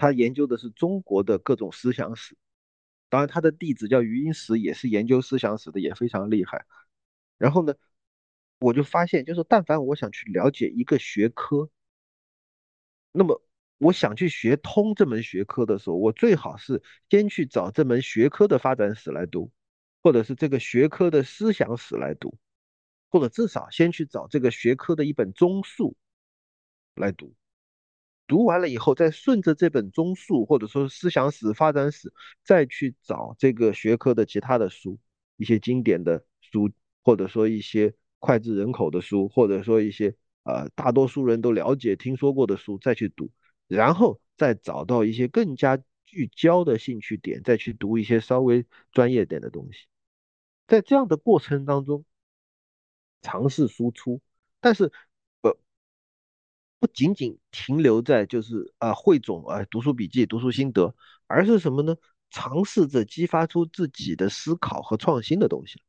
[0.00, 2.36] 他研究的是中国的各种思想史，
[3.08, 6.64] 当然他的弟子叫余英时，也是研究思想史的，也非常厉害。
[7.36, 7.74] 然后呢，
[8.60, 11.68] 我就发现，就是但凡我想去了解一个学科，
[13.10, 13.42] 那么
[13.78, 16.80] 我想去学通这门学科的时候，我最好是
[17.10, 19.50] 先去找这门学科的发展史来读，
[20.00, 22.38] 或者是这个学科的思想史来读，
[23.08, 25.96] 或者至少先去找这个学科的一本综述
[26.94, 27.34] 来读。
[28.26, 32.12] 读完了以后，再顺着这本综述或者说思想史、发展史，
[32.44, 34.98] 再去找这个学科的其他的书，
[35.38, 36.70] 一些经典的书，
[37.02, 43.30] 或者说一些脍炙人口的书，或者说一些呃大多数人都了解、听说过的书，再去读，
[43.66, 49.86] 然后再找到一些更加聚焦的兴趣点，再去读一些稍微专业点的东西。
[50.66, 52.04] 在这样的过程当中，
[53.22, 54.20] 尝试输出，
[54.60, 54.92] 但是。
[55.40, 55.56] 不
[56.80, 60.94] 不仅仅停留在就是啊汇总啊读书笔记、读书心得，
[61.26, 61.96] 而是什么呢？
[62.30, 65.82] 尝试着激发出自己的思考和创新的东西。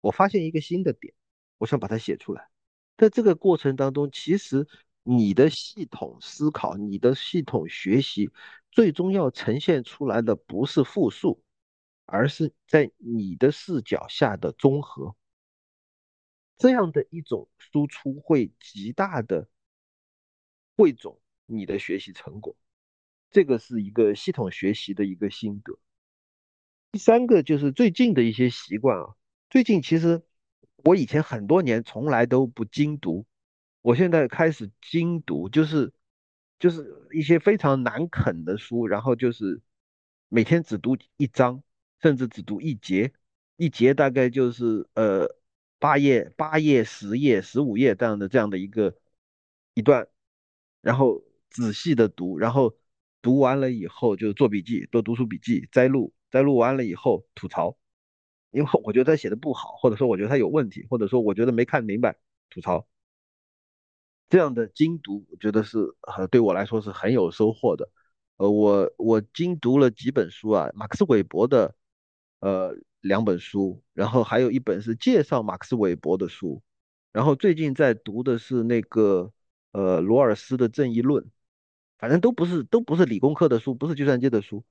[0.00, 1.12] 我发现一个新的点，
[1.58, 2.48] 我想把它写出来。
[2.96, 4.66] 在这个过程当中，其实
[5.02, 8.30] 你的系统思考，你的系统学习，
[8.70, 11.42] 最终要呈现出来的不是复述，
[12.06, 15.14] 而是在你的视角下的综合。
[16.58, 19.46] 这样的一种输出会极大的
[20.74, 22.56] 汇总你的学习成果，
[23.30, 25.78] 这个是一个系统学习的一个心得。
[26.92, 29.16] 第三个就是最近的一些习惯啊，
[29.50, 30.22] 最近其实
[30.76, 33.26] 我以前很多年从来都不精读，
[33.82, 35.92] 我现在开始精读，就是
[36.58, 39.60] 就是一些非常难啃的书，然后就是
[40.30, 41.62] 每天只读一章，
[42.00, 43.12] 甚至只读一节，
[43.56, 45.35] 一节大概就是呃。
[45.78, 48.96] 八页、八页、十页、十五页这样的这样的一个
[49.74, 50.08] 一段，
[50.80, 52.74] 然后仔细的读，然后
[53.20, 57.76] 读完了以后就做笔记，做读书笔记，摘录，摘录完了以后吐槽，
[58.50, 62.16] 因为我觉得他写的不好，或者说我觉得他有问题，或者说我觉得没看明白，
[62.48, 62.86] 吐槽。
[64.30, 65.78] 这样的精读，我觉得是
[66.16, 67.90] 呃对我来说是很有收获的。
[68.38, 71.74] 呃，我我精读了几本书啊，马克思韦伯的，
[72.40, 72.74] 呃。
[73.06, 76.62] 两本书，然后还有一本是介绍马克思韦伯的书，
[77.12, 79.32] 然后最近在读的是那个
[79.72, 81.22] 呃罗尔斯的《正义论》，
[81.98, 84.64] 反正都不是都不是理工科的书，不是计算机的书，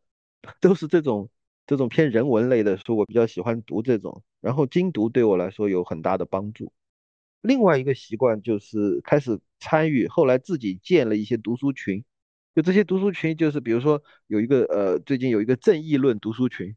[0.61, 1.29] 都是这种
[1.65, 4.23] 这种偏人文类的书，我比较喜欢读这种。
[4.41, 6.71] 然后精读对我来说有很大的帮助。
[7.41, 12.03] 另外一个习惯就是开始参与，后来自己建了一些读书群，
[12.53, 16.75] 就这些读书群就是比如说有一个呃最近有一个《正义论》读书群，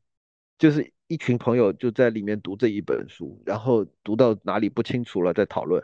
[0.59, 0.93] 就是。
[1.09, 5.83] 一群朋友就在里面读这一本书，然后读到哪里不清楚了再讨论。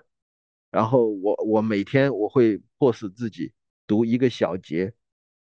[0.71, 3.53] 然后我我每天我会迫使自己
[3.87, 4.93] 读一个小节，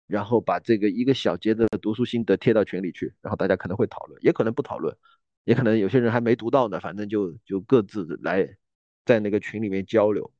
[0.08, 4.96] 然后把这个一个小节的读书心得贴到群里去，然后大家可能会讨论，也可能不讨论，
[5.44, 8.56] 也可能有些人还没读到呢，反正就就各自来
[9.04, 10.32] 在那个群里面交流。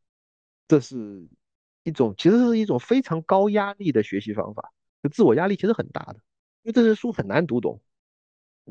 [0.66, 1.28] 这是
[1.84, 6.14] 一种其实是一种非常高压力的学习方法，就自我压力其实很大的，
[6.62, 7.80] 因为这些书很难读懂。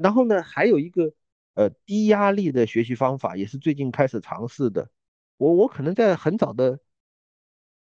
[0.01, 1.13] 然后呢，还有一个
[1.53, 4.89] 呃低压力的学习方法，也是最近开始尝试的。
[5.37, 6.79] 我我可能在很早的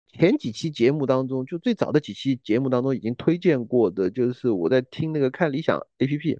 [0.07, 6.39] 前几期节目当中，就最早的几期节目当中已经推荐过的，就是我在听那个看理想 APP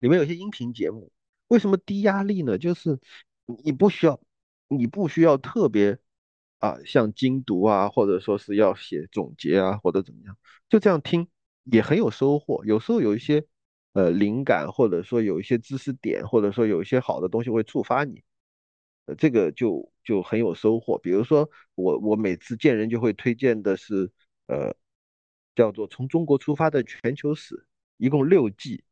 [0.00, 1.10] 里面有些音频节目。
[1.48, 2.56] 为什么低压力呢？
[2.58, 2.98] 就是
[3.64, 4.20] 你不需要
[4.68, 5.98] 你不需要特别
[6.58, 10.36] 啊像精读啊，或者说是要写总结啊，或者怎么样，
[10.68, 11.28] 就这样听
[11.64, 12.64] 也很有收获。
[12.64, 13.46] 有时候有一些。
[13.98, 18.22] 呃，灵感或者说有一些知识点，或者说有一些好的东西会触发你，
[19.06, 20.96] 呃，这个就就很有收获。
[20.98, 24.08] 比如说我我每次见人就会推荐的是，
[24.46, 24.72] 呃，
[25.56, 27.56] 叫做《从中国出发的全球史》，
[27.96, 28.84] 一共六季，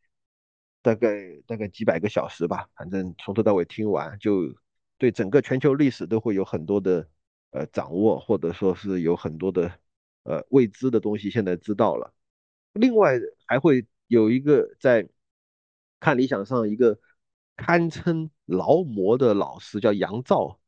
[0.82, 1.08] 大概
[1.46, 4.52] 大概几百个小时吧，反正从头到尾听完，就
[4.98, 7.08] 对整个全球历史都会有很多的
[7.50, 9.70] 呃掌握，或者说是有很多的
[10.24, 12.12] 呃未知的东西，现在知道了。
[12.72, 13.12] 另外
[13.46, 13.86] 还会。
[14.06, 15.08] 有一个在
[16.00, 16.98] 看理想上一个
[17.56, 20.60] 堪称劳模的老师叫杨照，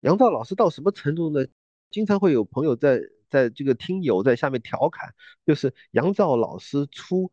[0.00, 1.46] 杨照老师到什么程度呢？
[1.90, 3.00] 经常会有朋友在
[3.30, 5.14] 在这个听友在下面调侃，
[5.46, 7.30] 就是杨照老师出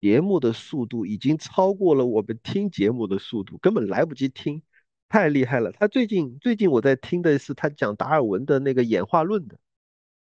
[0.00, 4.62] 节目的速度已经超过了我们听节目的速度，根本来不及听，
[5.08, 5.72] 太厉害了。
[5.72, 9.58] 他最近最近我在听的是他讲达尔文的那个演化论的，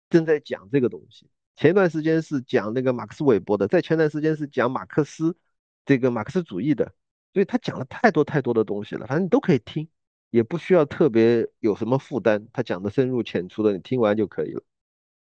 [0.09, 1.29] 正在讲这个东西。
[1.61, 5.37] 前段时间是讲那个马克思韦伯的，在前段时间是讲马克思
[5.85, 6.91] 这个马克思主义的，
[7.35, 9.87] 所以他讲了太多太多的东西了，反正你都可以听，
[10.31, 14.63] 也不需要特别有什么负担，他讲的深入浅出的，你听完就可以了。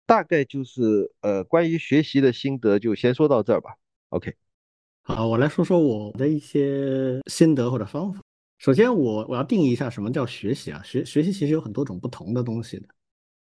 [0.05, 3.73] 大概就是呃关于学习的心得就先说到这儿吧。
[4.09, 4.35] OK，
[5.01, 8.21] 好，我来说说我的一些心得或者方法。
[8.59, 10.83] 首先我我要定义一下什么叫学习啊？
[10.83, 12.87] 学学习其实有很多种不同的东西的。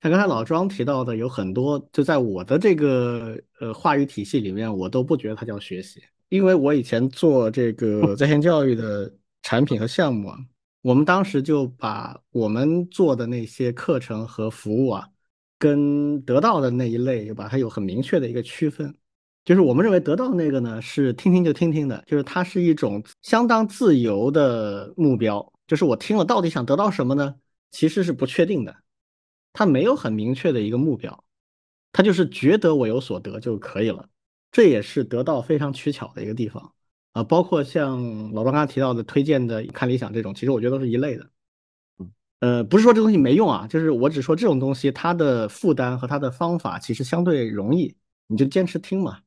[0.01, 10.37] 像刚才老庄提到的，有很多就在我的这个呃话语体系里面，我都不觉得它叫学习，因为我以前做这个在线教育的产品和项目啊，
[10.81, 15.05] 我们当时就把我们做的那些课程和服务啊，
[15.57, 18.95] 跟得到的那一类就，把它有很明确的一个区分，
[19.43, 27.35] 就是我们认为得到那个呢是听听就听听的，就是它是一种相当自由的目标，就是我听了到底想得到什么呢？
[27.71, 28.73] 其实是不确定的。
[29.53, 31.23] 他没有很明确的一个目标，
[31.91, 34.07] 他就是觉得我有所得就可以了，
[34.51, 36.73] 这也是得到非常取巧的一个地方
[37.13, 37.23] 啊。
[37.23, 41.29] 包括像老庄刚才提到的推荐的看理想这种，其实我觉得都是一类的。
[42.41, 47.93] 呃，不是说这东西没用啊，就是我只说这种东西它的负担和它的方法其实相对容易，
[48.27, 49.19] 你就坚持听嘛，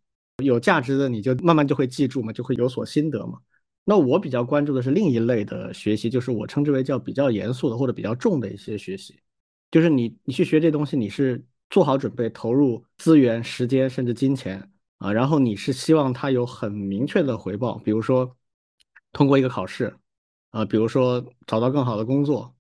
[0.42, 3.38] 有价值的你就慢慢就会记住嘛，就会有所心得嘛。
[3.84, 9.20] 那我比较关注的是另一类的学习，就是我称之为叫比较严肃的或者比较重的一些学习。
[9.72, 18.36] 就是你你去学这东西，你是做好准备，投入资源、时间甚至金钱啊，然后你是希望它有很明确的回报，比如说
[19.12, 19.96] 通过一个考试
[20.50, 22.54] 啊，比如说找到更好的工作，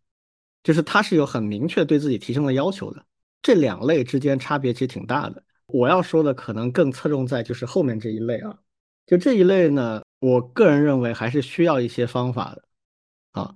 [0.64, 3.04] 就是它是有很明确对自己提升的要求的。
[3.42, 5.44] 这两类之间差别其实挺大的。
[5.66, 8.58] 我要说的可能更侧重在就是后面这一类啊，
[9.06, 12.64] 就这一类呢，我个人认为还是需要一些方法的
[13.32, 13.54] 啊。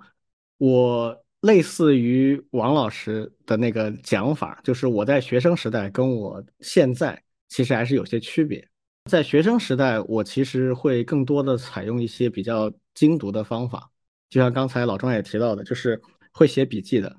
[0.58, 8.66] 我类似于王老师的那个讲法，就是我在学生时代跟我现在其实还是有些区别。
[9.10, 13.88] 在学生时代，我其实会更多的采用一些比较精读的方法，
[14.28, 16.00] 就像刚才老庄也提到的，就是
[16.32, 17.16] 会写笔记的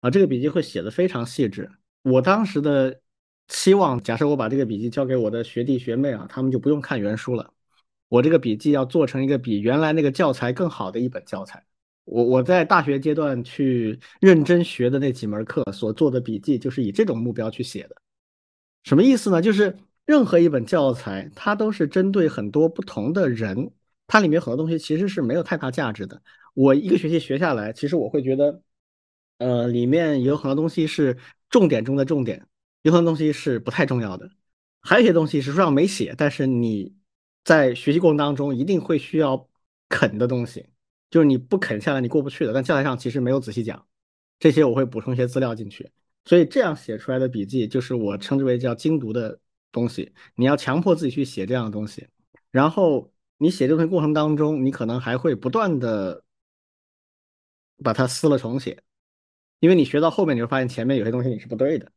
[0.00, 1.70] 啊，这个笔记会写的非常细致。
[2.02, 3.00] 我当时的
[3.46, 7.52] 期望，假设我把这个笔记交给我的学弟学妹啊，他们就不用看原书了。
[8.08, 11.64] 我这个笔记要做成一个比原来那个教材更好的一本教材。
[12.04, 17.96] 我我在大学阶段去认真学的那几门课所做的笔记，就是以这种目标去写的。
[18.84, 19.40] 什么意思呢？
[19.40, 23.70] 就是任何一本教材，它都是针对很多不同的人，
[24.06, 26.22] 它里面很多东西其实是没有太大价值的。
[26.54, 28.62] 我一个学期学下来，其实我会觉得，
[29.38, 31.16] 呃，里面有很多东西是。
[31.52, 32.46] 重点中的重点，
[32.80, 34.30] 有很多东西是不太重要的，
[34.80, 36.94] 还有一些东西是书上没写，但是你
[37.44, 39.46] 在学习过程当中一定会需要
[39.90, 40.64] 啃的东西，
[41.12, 42.52] 就是你不啃下来你过不去的。
[42.52, 43.86] 但教材上其实没有仔细讲，
[44.40, 45.88] 这些我会补充一些资料进去，
[46.24, 49.38] 所以这样写出来的笔记就是我称之为叫精读的
[49.70, 50.12] 东西。
[50.34, 52.08] 你要强迫自己去写这样的东西，
[52.50, 56.24] 然后你写这东西过程当中，你可能还会不断的
[57.84, 58.82] 把它撕了重写。
[59.60, 61.92] 因为你学到后面，你会发现前面有些东西你是不对的，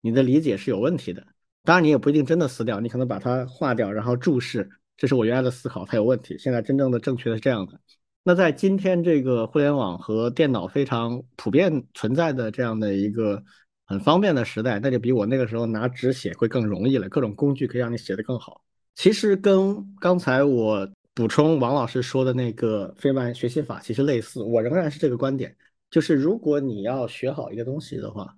[0.00, 1.26] 你的理解是有问题的。
[1.64, 6.38] 当然，你也不一定真的撕掉，你可能把它划掉，然后注释，这是我原来的思考，它有问题。
[6.38, 7.80] 现在真正的正确的是这样的。
[8.22, 13.42] 那在今天这个互联网和电脑非常普遍存在的这样的一个
[13.86, 17.08] 很方便的时代，那就比我那个时候拿纸写会更容易了。
[17.08, 18.62] 各种工具可以让你写得更好。
[18.94, 25.56] 其实跟刚才我补充王老师说的那个费曼学习法其实类似，我仍然是这个观点。
[25.90, 28.36] 就是如果你要学好一个东西的话，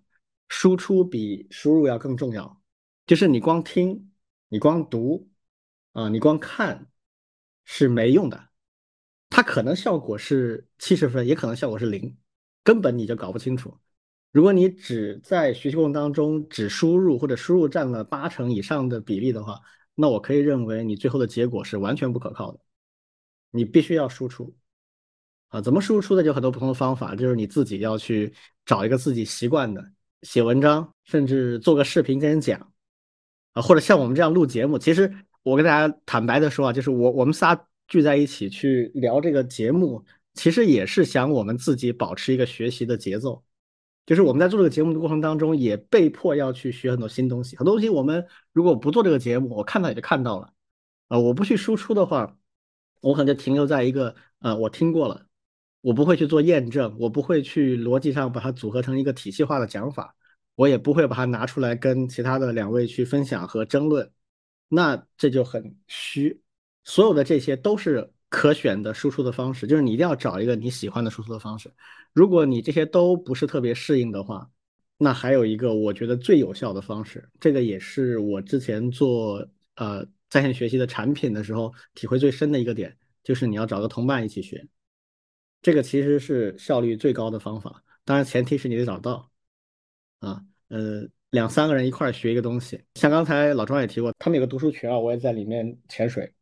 [0.49, 2.61] 输出比输入要更重要。
[3.07, 4.13] 就是你光听，
[4.49, 5.29] 你光读，
[5.93, 6.87] 啊，你光看
[7.65, 8.52] 是没用的。
[9.35, 12.15] 它可能效果是七十分，也可能效果是零，
[12.63, 13.75] 根本你就搞不清楚。
[14.31, 19.59] 如果你只在学习过程当中只输入或者输入占了八成以上的比例的话，
[19.95, 22.61] 那我可以认为你最后的结果是完全不可靠的。
[23.51, 24.55] 你必须要输出。
[25.49, 28.35] 啊，怎么输出的就很多不同的方法，就是你自己要去
[28.67, 29.83] 找一个自己习惯的
[30.23, 32.71] 写文章，甚至做个视频跟人讲，
[33.53, 34.79] 啊，或者像我们这样录节目。
[34.79, 35.11] 其实
[35.43, 37.55] 我跟大家坦白的说啊，就是我我们仨
[37.93, 43.45] 聚在一起去聊这个节目，其实也是想我们自己保持一个学习的节奏。
[44.07, 47.55] 就是我们在做这个节目的过程当中，也被迫要去学很多新东西。
[47.55, 50.55] 很多东西我们如果不做这个节目，我看到也就看到了，
[51.09, 52.39] 啊，我不去输出的话，
[53.03, 55.27] 我可能就停留在一个呃，我听过了。
[55.83, 60.17] 我不会去做验证，我不会去逻辑上把它组合成一个体系化的讲法，
[60.55, 64.11] 我也不会把它拿出来跟其他的两位去分享和争论，
[64.69, 66.41] 那这就很虚。
[66.85, 71.73] 所有的这些都是可选的输出的方式，就是你一定要找一个你喜欢的输出的方式。
[72.13, 74.51] 如果你这些都不是特别适应的话，
[74.99, 84.67] 那还有一个我觉得最有效的方式，这个也是我之前做呃在线学习的产品的时候体会最深的一个点，就是你要找个同伴一起学。
[85.61, 89.31] 这个其实是效率最高的方法，当然前提是你得找到，
[90.21, 96.33] 啊，呃，两三个人一块儿学一个东西，像刚才老庄也提过，他们有个读书群啊，我也在里面潜水。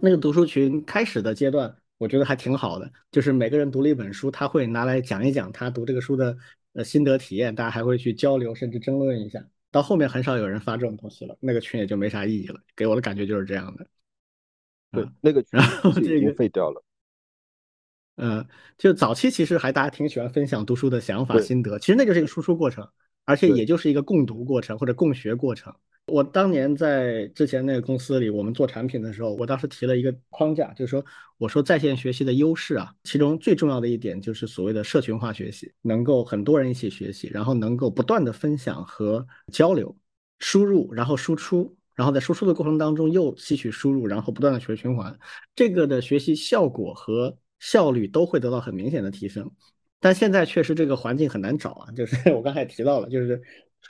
[0.00, 6.36] 那个读书群开始的阶段，我觉得还挺好的，就是每个人读了一本书，他会拿来讲一讲他读这个书的
[6.74, 9.44] 呃心得体验，大家还会去交流，甚至争论一下。
[9.70, 13.86] 到后面很少有人发这种东西了，那个群也就没啥意义了，给我的感觉就是这样的。
[14.92, 15.42] 对，那个
[16.00, 16.82] 群已经废掉了。
[18.16, 18.46] 嗯，
[18.78, 22.88] 就早期其实还大家挺喜欢分享读书的想法心得，其实那就是一个输出过程，
[23.24, 25.74] 而且也就是一个共读过程或者共学过程。
[26.08, 31.04] 我当年在之前那个公司里，我们做产品的时候，我当时提了一个框架，就是说，
[31.36, 39.96] 我说在线学习的优势啊，其中最重要的一点就是所谓的社群化学习，能够很多人一起学习，然后能够不断的分享和交流，
[40.38, 45.18] 输入然后输出，然后在输出的过程当中又吸取输入，然后不断的学循环，
[45.54, 47.36] 这个的学习效果和。
[47.60, 49.50] 效率都会得到很明显的提升，
[49.98, 53.42] 但现在确实这个环境很难找啊，就是 我刚才也提到了，就是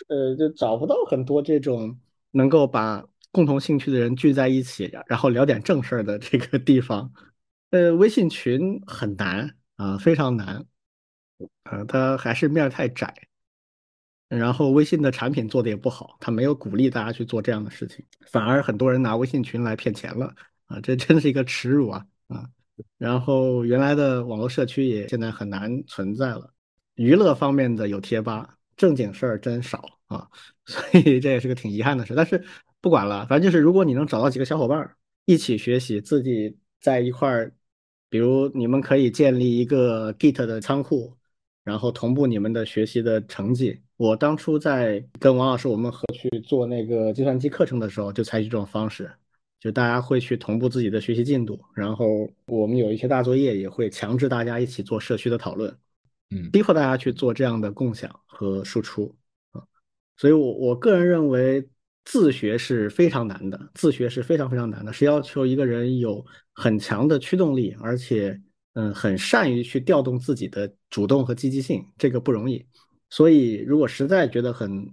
[0.08, 1.94] 呃，就找不到很多这种
[2.30, 7.12] 能够把共同兴趣的人聚在一起，然后聊点正事儿的这个地方。
[7.70, 10.64] 呃，微信群很难啊，非常难，
[11.64, 13.14] 呃，它还是面太窄。
[14.28, 20.34] 然后微信的产品做的也不好，他没有鼓励大家去做这样的事情，反而很多人拿微信群来骗钱了
[20.66, 20.78] 啊！
[20.82, 22.44] 这真是一个耻辱啊啊！
[22.98, 26.52] 然后原来的网络社区也现在很难存在了，
[26.96, 30.28] 娱乐方面的有贴吧，正经事儿真少啊，
[30.66, 32.14] 所以这也是个挺遗憾的事。
[32.14, 32.44] 但是
[32.80, 34.94] 不管了，反正就是如果你能找到几个小伙伴
[35.24, 37.52] 一起学习，自己在一块儿，
[38.10, 41.14] 比如你们可以建立一个 Git 的仓库，
[41.64, 43.80] 然后同步你们的学习的成绩。
[43.96, 49.10] 我当初在跟王老师我们合去做那个计算机课程的时候，就采取这种方式，
[49.58, 52.06] 就大家会去同步自己的学习进度，然后
[52.46, 55.76] 我们有一些大作业也会强制大家一起做社区的讨论，
[56.30, 59.17] 嗯，逼迫大家去做这样的共享和输出啊。
[60.18, 61.66] 所以，我我个人认为
[62.04, 68.38] 自学是非常难的，自学是非常非常难的，是要求一个人有很强的驱动力，而且
[68.74, 72.66] 嗯，很善于去调动自己的主动和积极性，这个不容易。
[73.10, 74.86] 所以，如果实在觉得很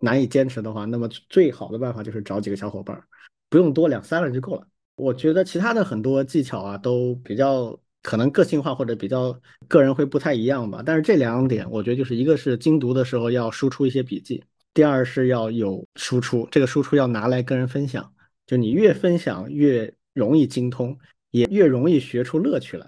[0.00, 3.02] 难以坚持的话，那么最好的办法就是找几个小伙伴，
[3.48, 4.66] 不用多，两三个人就够了。
[4.96, 10.82] 我觉得其他的很多技巧啊，都比较可能个性化或者比较个人会不太一样吧。
[10.84, 14.44] 但是这两点，我觉得就是一个是精读的时候要输出一些笔记，
[14.74, 18.12] 第二是要有输出，这个输出要拿来跟人分享。
[18.46, 20.98] 就你越分享越容易精通，
[21.30, 22.86] 也越容易学出乐趣来。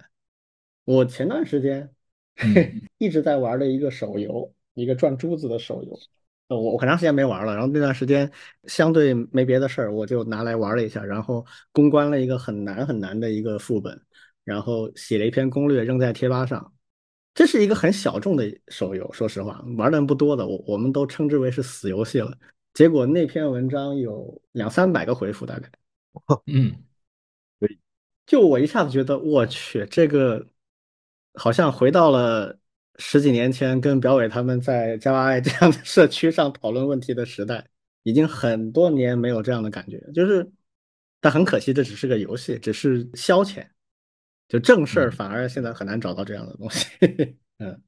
[0.84, 1.90] 我前段时间
[2.98, 4.52] 一直在玩的一个手游。
[4.74, 5.98] 一个转珠子的手游，
[6.46, 8.30] 呃，我我很长时间没玩了，然后那段时间
[8.64, 14.00] 相对没别的事儿，我就拿来玩了一下，然后攻关了一个很难很难的一个副本，
[14.44, 16.72] 然后写了一篇攻略扔在贴吧上。
[17.40, 22.36] 这是一个很小众的手游，说实话，玩的人不多的，我我们都称之为是死游戏了。
[22.74, 25.70] 结果那篇文章有两三百个回复，大概，
[26.52, 26.70] 嗯，
[27.58, 27.78] 对，
[28.26, 30.46] 就我一下子觉得，我去，这个
[31.32, 32.58] 好像回到了。
[32.98, 37.66] 十几年前跟表伟他们在 Java I 这样的社区上讨论问题的时代，
[38.02, 39.98] 已经很多年没有这样的感觉。
[40.14, 40.46] 就是，
[41.22, 43.66] 但很可惜，这只是个游戏，只是消遣。
[44.50, 46.88] 就正事儿反而现在很难找到这样的东西。
[47.60, 47.80] 嗯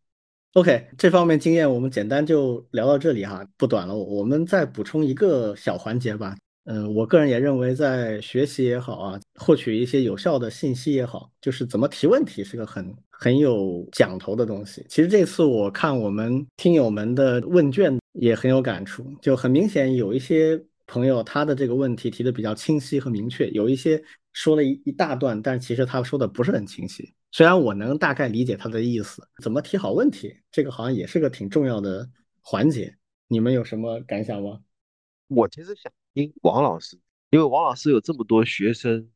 [0.52, 3.96] ，OK，这方面经验我们简单就聊到这里哈，不短了。
[3.96, 6.36] 我们再补充一个小环节吧。
[6.64, 14.86] 嗯，我个人也认为，在学习也好啊，获取一些有效的信息也好，就是怎么提问题是个很很有讲头的东西。
[14.88, 24.02] 其实这次我看我们听友们的问卷也很有感触，就很明显有一些朋友他的这个问题提的比较清晰和明确，有一些
[24.32, 27.14] 说了一一大段，但其实他说的不是很清晰。
[27.30, 32.08] 虽然我能大概理解他的意思，怎么提好问题，这个好像也是个挺重要的
[32.40, 32.96] 环节。
[33.28, 34.60] 你们有什么感想吗？
[35.28, 35.92] 我其实想。
[36.14, 36.98] 听王老师，
[37.30, 39.08] 因为王老师有这么多学生，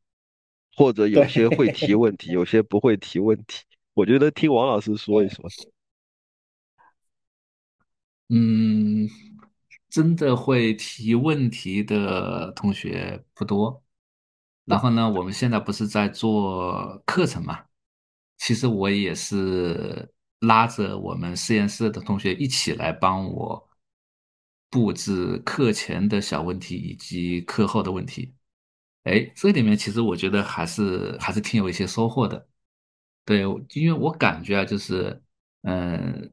[0.74, 3.64] 或者有些会提问题，有些不会提问题。
[3.92, 5.44] 我觉得听王老师说一说。
[8.30, 9.06] 嗯，
[9.88, 13.82] 真的会提问题的同学不多。
[14.64, 17.64] 然后呢，我们现在不是在做课程嘛？
[18.38, 23.62] 其实我也是拉着我们实验室的同学一起来帮我。
[24.68, 28.34] 布置课前的小问题以及课后的问题，
[29.04, 32.46] 哎，这里面其实我觉得还是还是挺有一些收获的。
[33.24, 33.42] 对，
[33.74, 35.22] 因为我感觉啊，就是，
[35.62, 36.30] 嗯，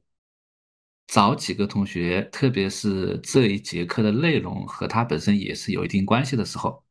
[1.14, 6.84] 找几个同学，特别是这一节课的内容和他本身也是有一定关系的时候，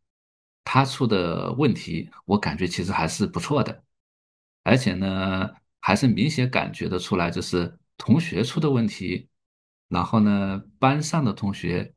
[0.62, 3.83] 他出的问题，我感觉其实还是不错的，
[4.63, 9.29] 而且呢，还是明显感觉得出来，就是同学出的问题。
[9.88, 11.92] 然后呢，班上的同学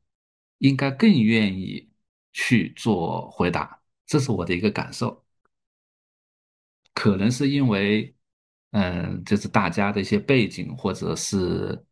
[0.57, 1.87] 应该更愿意
[2.33, 5.23] 去做回答，这是我的一个感受。
[6.95, 8.15] 可能是因为，
[8.71, 11.85] 嗯，就是大家的一些背景或者是，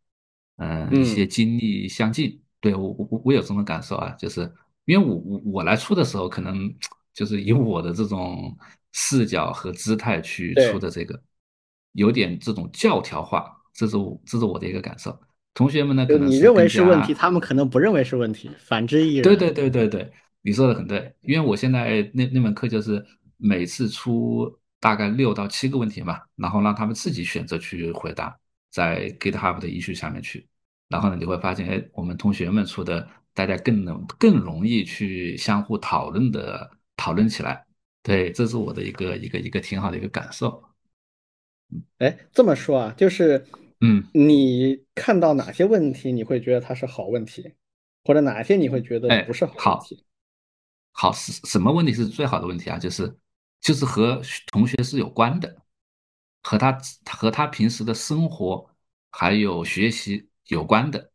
[0.56, 2.40] 嗯，一些经历相近。
[2.60, 4.50] 对我，我我有这种感受啊，就是
[4.86, 6.74] 因为我我我来出的时候，可能
[7.12, 8.56] 就是以我的这种
[8.92, 11.20] 视角和姿态去出的这个，
[11.92, 15.14] 有点这种教条化，这是这是我的一个感受。
[15.52, 16.06] 同学们呢？
[16.06, 19.22] 可能你认为是问题，他们可能不认为是问题，反之亦然。
[19.22, 20.10] 对对对对对，
[20.40, 21.14] 你说的很对。
[21.20, 23.04] 因为我现在那那门课就是
[23.36, 24.50] 每次出
[24.80, 28.34] 大概六到七个问题嘛，然后让他们自己选择去回答，
[28.74, 30.48] 在 GitHub 的 issue 下面去。
[30.88, 37.64] 然后呢，你会发现，哎，我们同学们出的，大家更能更容易去相互讨论的讨论起来。
[38.02, 40.64] 对，这是我的一个一个一个挺好的一个感受。
[41.98, 43.46] 哎，这么说啊，就是。
[43.80, 47.52] 嗯，你看到哪些问题你会觉得它是好问题，
[48.04, 50.04] 或者哪些你会觉得不是好问题？
[50.92, 52.78] 好，是什么问题是最好的问题啊？
[52.78, 53.14] 就是
[53.60, 55.54] 就是和同学是有关的，
[56.44, 56.78] 和他
[57.10, 58.70] 和他平时的生活
[59.10, 61.10] 还有学习有关的，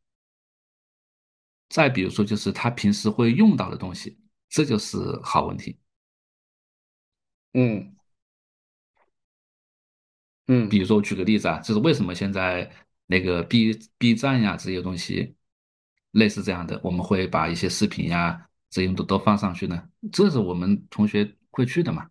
[1.69, 4.17] 再比如说，就是他平时会用到的东西，
[4.49, 5.79] 这就是好问题。
[7.53, 7.95] 嗯
[10.47, 12.71] 嗯，比如说我举个例子啊，就是为什么现在
[13.05, 15.35] 那个 B B 站呀这些东西，
[16.11, 19.89] 类似这样的，我们会把一些视频呀这些都都放上去呢？
[20.11, 22.09] 这是我们同学会去的嘛？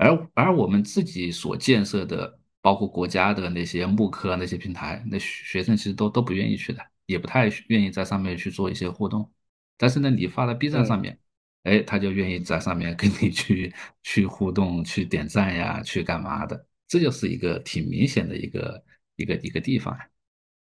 [0.00, 9.30] 而而我们自己所建设的，包括国家的那些慕课那些平台，那学生其实都都不愿意去的，也不太愿意在上面去做一些互动。
[9.76, 11.18] 但是呢，你发到 B 站上面，
[11.64, 16.66] 哎，他就愿意在上面跟你去去互动、去点赞呀、去干嘛的。
[16.88, 18.84] 这就是一个挺明显的一个
[19.16, 19.96] 一个一个地方。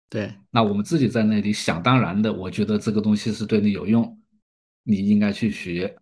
[0.10, 4.20] 对，那我们自己在那里想当然的，我觉得这个东西是对你有用，
[4.84, 5.98] 你应该去学，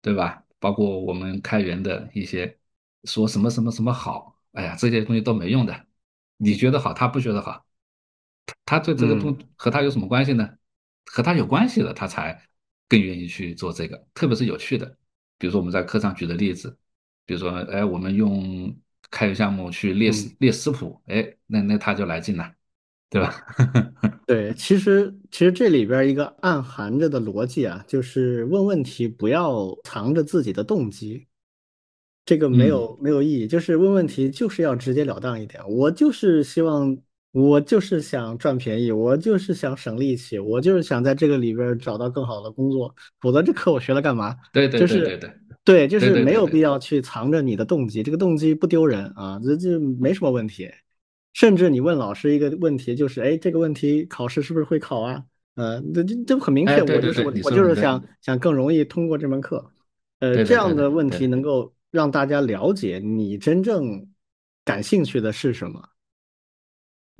[0.00, 0.42] 对吧？
[0.58, 2.58] 包括我们开源的一些
[3.04, 5.86] 说什么什么什么好，哎呀，这些东西都没用的。
[6.36, 7.64] 你觉得好，他不觉得好，
[8.64, 10.48] 他对这个东和他有什么关系呢？
[11.06, 12.40] 和他有关系的，他才
[12.88, 14.86] 更愿意去做这个，特别是有趣的。
[15.38, 16.76] 比如说我们在课上举的例子，
[17.24, 18.76] 比如说，哎，我们用
[19.10, 22.52] 开源项目去列列食谱，哎，那那他就来劲了，
[23.10, 23.34] 对吧？
[24.26, 31.26] 对，其实其实这里边一个暗含着的逻辑啊，就是问问题不要藏着自己的动机，
[32.26, 33.46] 这个没有没有意义。
[33.46, 36.94] 就是问问题就是要直截了当一点，我就是希望，
[37.32, 44.36] 我就是想赚便宜，我就是想省力气，我就是想在这个里边找到更好的工作，否则这课我学了干嘛？
[44.52, 45.32] 对对对对对，
[45.64, 50.68] 对，就是没有必要去藏着你的动机，这个动机不丢人啊，这这没什么问题。
[51.38, 55.22] 甚至你问老师一个问题，就是哎，这个问题考试是不是会考啊？
[55.54, 59.64] 呃，这这这很明确，我就是我我就是想想更容易通过这门课。
[60.18, 64.04] 呃，这样的问题能够让大家了解你真正
[64.64, 65.80] 感兴趣的是什么。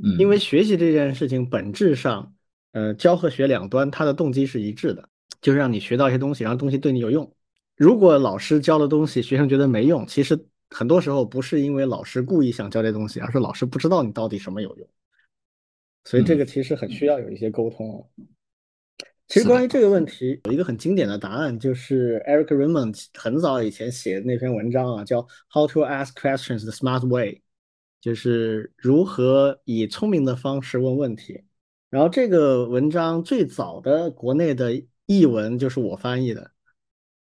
[0.02, 2.34] 嗯，因为学习这件事情本质上，
[2.72, 5.08] 呃，教和学两端它的动机是一致的，
[5.40, 7.32] 就是让你学到一些东西，然后东西对你有用。
[7.76, 10.36] 如果老师教的东西学生觉得没用，其实。
[10.70, 14.86] 很多时候不是因为老师故意想教这东西，而是老师不知道你到底什么有用，
[16.04, 18.06] 所以这个其实很需要有一些沟通。
[19.28, 27.32] 其实关于这个问题，有一个很经典的答案，就是 Eric Raymond 很早以前写的那篇文章啊，叫《How to Ask Questions the Smart Way》，
[28.00, 31.44] 就是如何以聪明的方式问问题。
[31.88, 36.50] 然后这个文章最早的国内的译文就是我翻译的，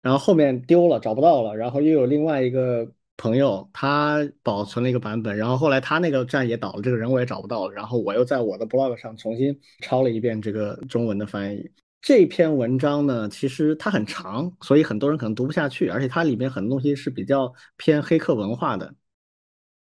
[0.01, 2.91] 然后后面丢了，找不到了，然后又有另外一个。
[3.17, 7.73] 朋友他保存了一个版本，然后后来他那个站也倒了，这个人我也找不到了。
[7.73, 11.71] 然后我又在我的 blog 上重新抄了一遍这个中文的翻译。
[12.03, 18.95] 这篇文章呢，其实它很长，所以很多人可能读不下去，而且它里面很多东西是比较偏黑客文化的。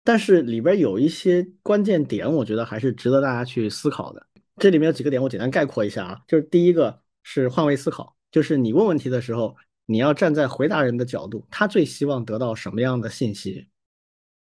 [0.04, 4.26] 但是里边有一些关键点，我觉得还是值得大家去思考的。
[4.58, 9.56] 这里面有几个点，我简单概括一下啊，就是第一个是换位思考，就是你问问题的时候。
[9.90, 13.68] 你要站在回答人的角度，他最希望得到什么样的信息？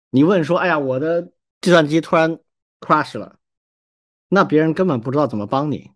[0.10, 2.38] 你问说：“哎呀，我的计算机突然
[2.82, 3.40] crash 了。”
[4.28, 5.92] 那别人根本不知道怎么帮你。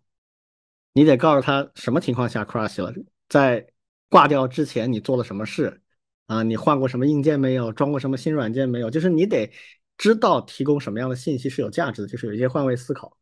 [0.94, 2.94] 你得告诉他什么情况下 crash 了，
[3.28, 3.66] 在
[4.08, 5.82] 挂掉之前你做了什么事
[6.28, 6.42] 啊？
[6.42, 7.70] 你换过什么硬件没有？
[7.74, 8.90] 装过什么新软件没有？
[8.90, 9.52] 就是你得
[9.98, 13.18] 知道提供什么样的信息是有价值的，就是有一些换位思考。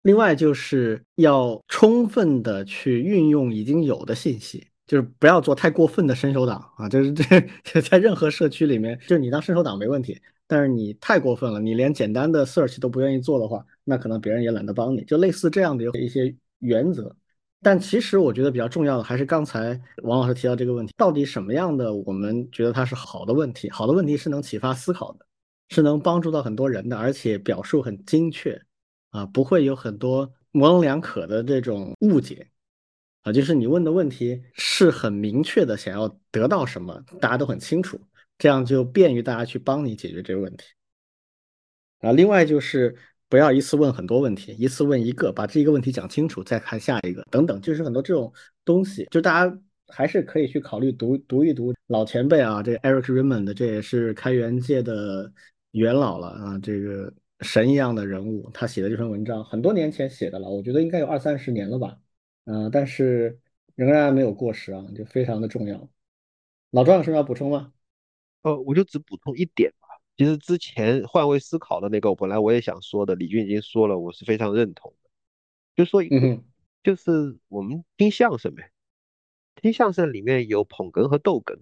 [0.00, 4.66] 另外就是要充分的去运用已经有的信息。
[4.86, 6.88] 就是不要做太过分的伸手党啊！
[6.88, 15.02] 就是这在任何社区里面，就是你当伸手党没问题，但是你太过分了，你连简单的 search 都不愿意做的话，那可能别人也懒得帮你。
[15.04, 17.14] 就类似这样的一些原则。
[17.62, 23.70] 但其实我觉得比较重要的还是刚才王老师提到这个问题：到底什么样的我们觉得它是好的问题？
[23.70, 25.24] 好的问题是能启发思考的，
[25.70, 28.60] 是能帮助到很多人的，而且表述很精确
[29.12, 32.46] 啊，不会有很多模棱两可的这种误解。
[33.24, 37.98] 啊，就是你问的问题是很明确的，想要得到什么，大家都很清楚，
[38.36, 40.66] 这样就便于大家去帮你解决这个问题。
[42.00, 42.94] 啊，另外就是
[43.30, 48.30] 不要一次问很多问题，一次问一个，把这一个问题讲清楚，再看下一个，等等，就是很多这种
[48.62, 55.32] 东西，就大家还是可以去考虑读读一读老前辈啊，这 Eric Raymond，这也是开源界的
[55.70, 57.10] 元老了啊，这个
[57.40, 61.96] 神一样的人物，他写的这篇文章很多年前写的了，我觉得应该有二三十年了吧。
[62.44, 63.40] 嗯，但是
[63.74, 65.88] 仍然没有过时啊，就非常的重要。
[66.70, 67.72] 老庄有什么要补充吗？
[68.42, 69.88] 呃，我就只补充一点吧。
[70.16, 75.10] 其实之前换位思考的那个，本来我也想说的，李军已经说了，我是非常认同的。
[75.74, 76.40] 就说一个，
[76.82, 78.70] 就是我们听相声呗，
[79.56, 81.58] 听相声里面有捧哏和逗哏，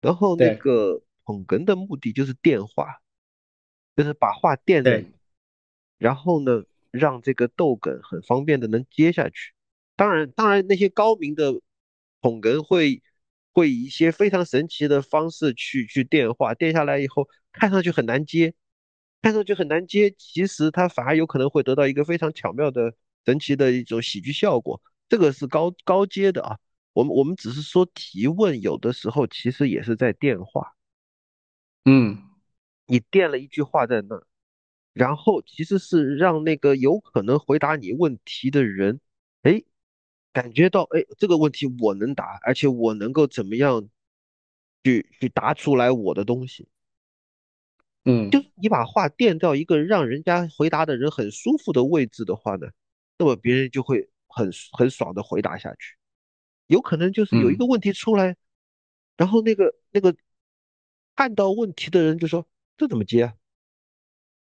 [0.00, 3.02] 然后那个捧哏的目的就是电话，
[3.96, 5.04] 就是把话垫着，
[5.98, 9.52] 然后呢，让这个逗哏很方便的能接下去。
[9.96, 11.52] 当然，当然那些高明的
[12.20, 13.02] 捧哏会
[13.52, 18.54] 会以一些非常神奇的方式去去电话，电下来以后看上去很难接，
[19.20, 22.94] 看上去很难接，其实他反而有可能会得到一个非常巧妙的
[23.24, 24.80] 神奇的一种喜剧效果。
[25.08, 26.58] 这个是高高阶的啊。
[26.94, 30.74] 我们我们只是说提问，有的时候其实也是在电话。
[31.86, 32.22] 嗯，
[32.86, 34.26] 你垫了一句话在那儿，
[34.92, 39.00] 然后其实是让那个有可能回答你问题的人，
[39.42, 39.62] 哎，
[40.32, 43.88] 感觉到哎这个问题我能答，而且我能够怎么样
[44.82, 46.68] 去去答出来我的东西。
[48.04, 52.66] 嗯，就是你把话垫到一个让人家回答的人很舒服的位置的话呢，
[53.16, 55.96] 那么别人就会很很爽的回答下去。
[56.66, 58.34] 有可能就是有一个问题出来，
[59.16, 60.16] 然后那个那个
[61.14, 62.48] 看到问题的人就说
[62.78, 63.34] ：“这怎么接啊？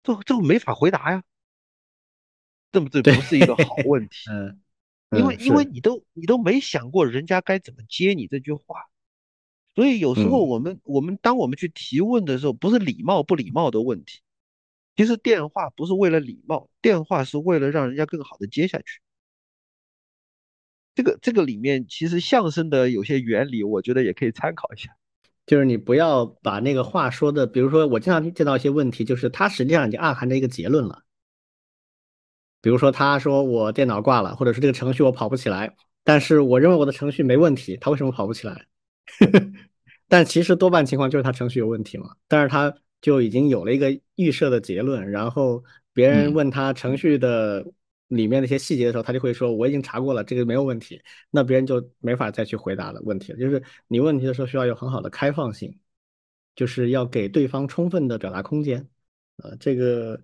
[0.04, 1.24] 这这没法回答呀。”
[2.72, 4.30] 这么这不是一个好问题。
[4.30, 4.60] 嗯，
[5.12, 8.86] 因为因为你都你都没想过人家该怎么接你这句话，
[9.74, 14.20] 所以有时候我们我们当我们去提问的时候，不是礼貌不礼貌的问题，
[14.96, 19.00] 其实电话不是为了礼貌，电话是为了让人家更好的接下去。
[20.94, 24.90] 这个这个里面其实相声的有些原理，我觉得也可以参考一下。
[25.46, 31.04] 就是你不要把那个话说的，比如说我经常见到一些问题，就是它实际上已经暗含着一个结论了。
[32.62, 38.66] 比如说他说我电脑挂了，或者是这个程序我跑不起来，但是我认为我的程序没问题，他为什么跑不起来？
[40.08, 42.16] 但其实多半情况就是他程序有问题嘛。
[42.28, 45.64] 但是他就已经有了一个预设的结论，然后
[45.94, 47.66] 别人问他程序的。
[48.10, 53.38] 里面那些细节的时候，他就会说我已经查过了，这个没有问题，那别人就没法再去回答了问题了。
[53.38, 55.78] 就是你问题的时候需要有很好的开放性，
[56.56, 58.88] 就是要给对方充分的表达空间。
[59.44, 60.22] 呃，这个，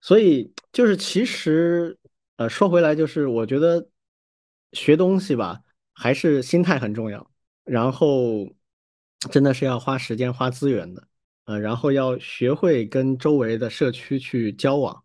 [0.00, 1.98] 所以就是其实，
[2.36, 3.88] 呃，说回来就是我觉得
[4.72, 5.60] 学东西吧，
[5.92, 7.30] 还是心态很重要，
[7.64, 8.46] 然后
[9.30, 11.08] 真的是要花时间花资源的，
[11.46, 15.02] 呃，然后要学会跟周围的社区去交往。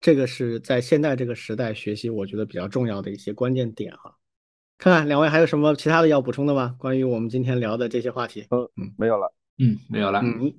[0.00, 4.14] 这个是在现在这个时代学习，我觉得比较重要的一些关键点哈。
[4.78, 6.76] 看看两位还有什么其他的要补充的吗？
[6.78, 8.46] 关于我们今天聊的这些话题？
[8.50, 9.34] 嗯嗯，没有了。
[9.58, 10.20] 嗯，没有了。
[10.20, 10.52] 嗯，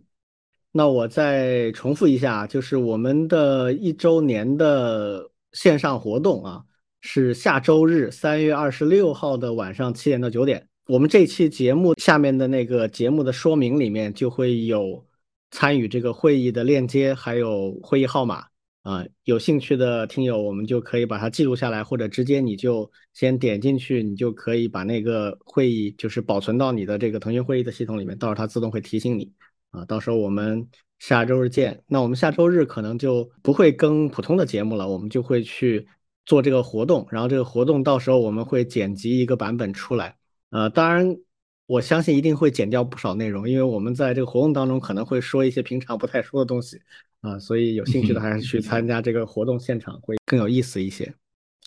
[0.78, 6.64] 那我再重复一下，就是我们的一周年的线上活动啊，
[7.02, 10.68] 是下周日三月二十六号的晚上七点到九点。
[10.86, 15.04] 我们这期节目下面的那个节目的说明里面就会有
[15.50, 18.46] 参与这个会议的链接，还有会议号码。
[18.84, 29.30] 啊，有兴趣的听友，我们就可以把它记录下来，或者直接你就先点进去，你就可以把那个会议就是保存到你的这个腾讯会议的系统里面，到时候它自动会提醒你。
[29.72, 30.68] 啊，到时候我们
[31.00, 31.84] 下周日见。
[31.88, 35.88] 那我们下周日可能就不会更普通的节目了，我们就会去
[36.26, 40.16] 做这个活动，然后这个活动到时候我们会剪辑一个版本出来。
[40.50, 41.18] 呃，当然
[41.66, 46.80] 我相信一定会剪掉不少内容，因为我们在这个活动当中可能会说一些平常不太说的东西。
[47.22, 51.14] 啊，所以有兴趣的还是去参加这个活动现场会更有意思一些。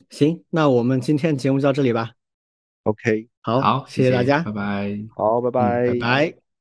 [0.09, 2.13] 行，那我们今天节目就到这里吧。
[2.85, 4.99] OK，好，好，谢谢大家，拜拜。
[5.15, 6.41] 好，拜拜，拜拜。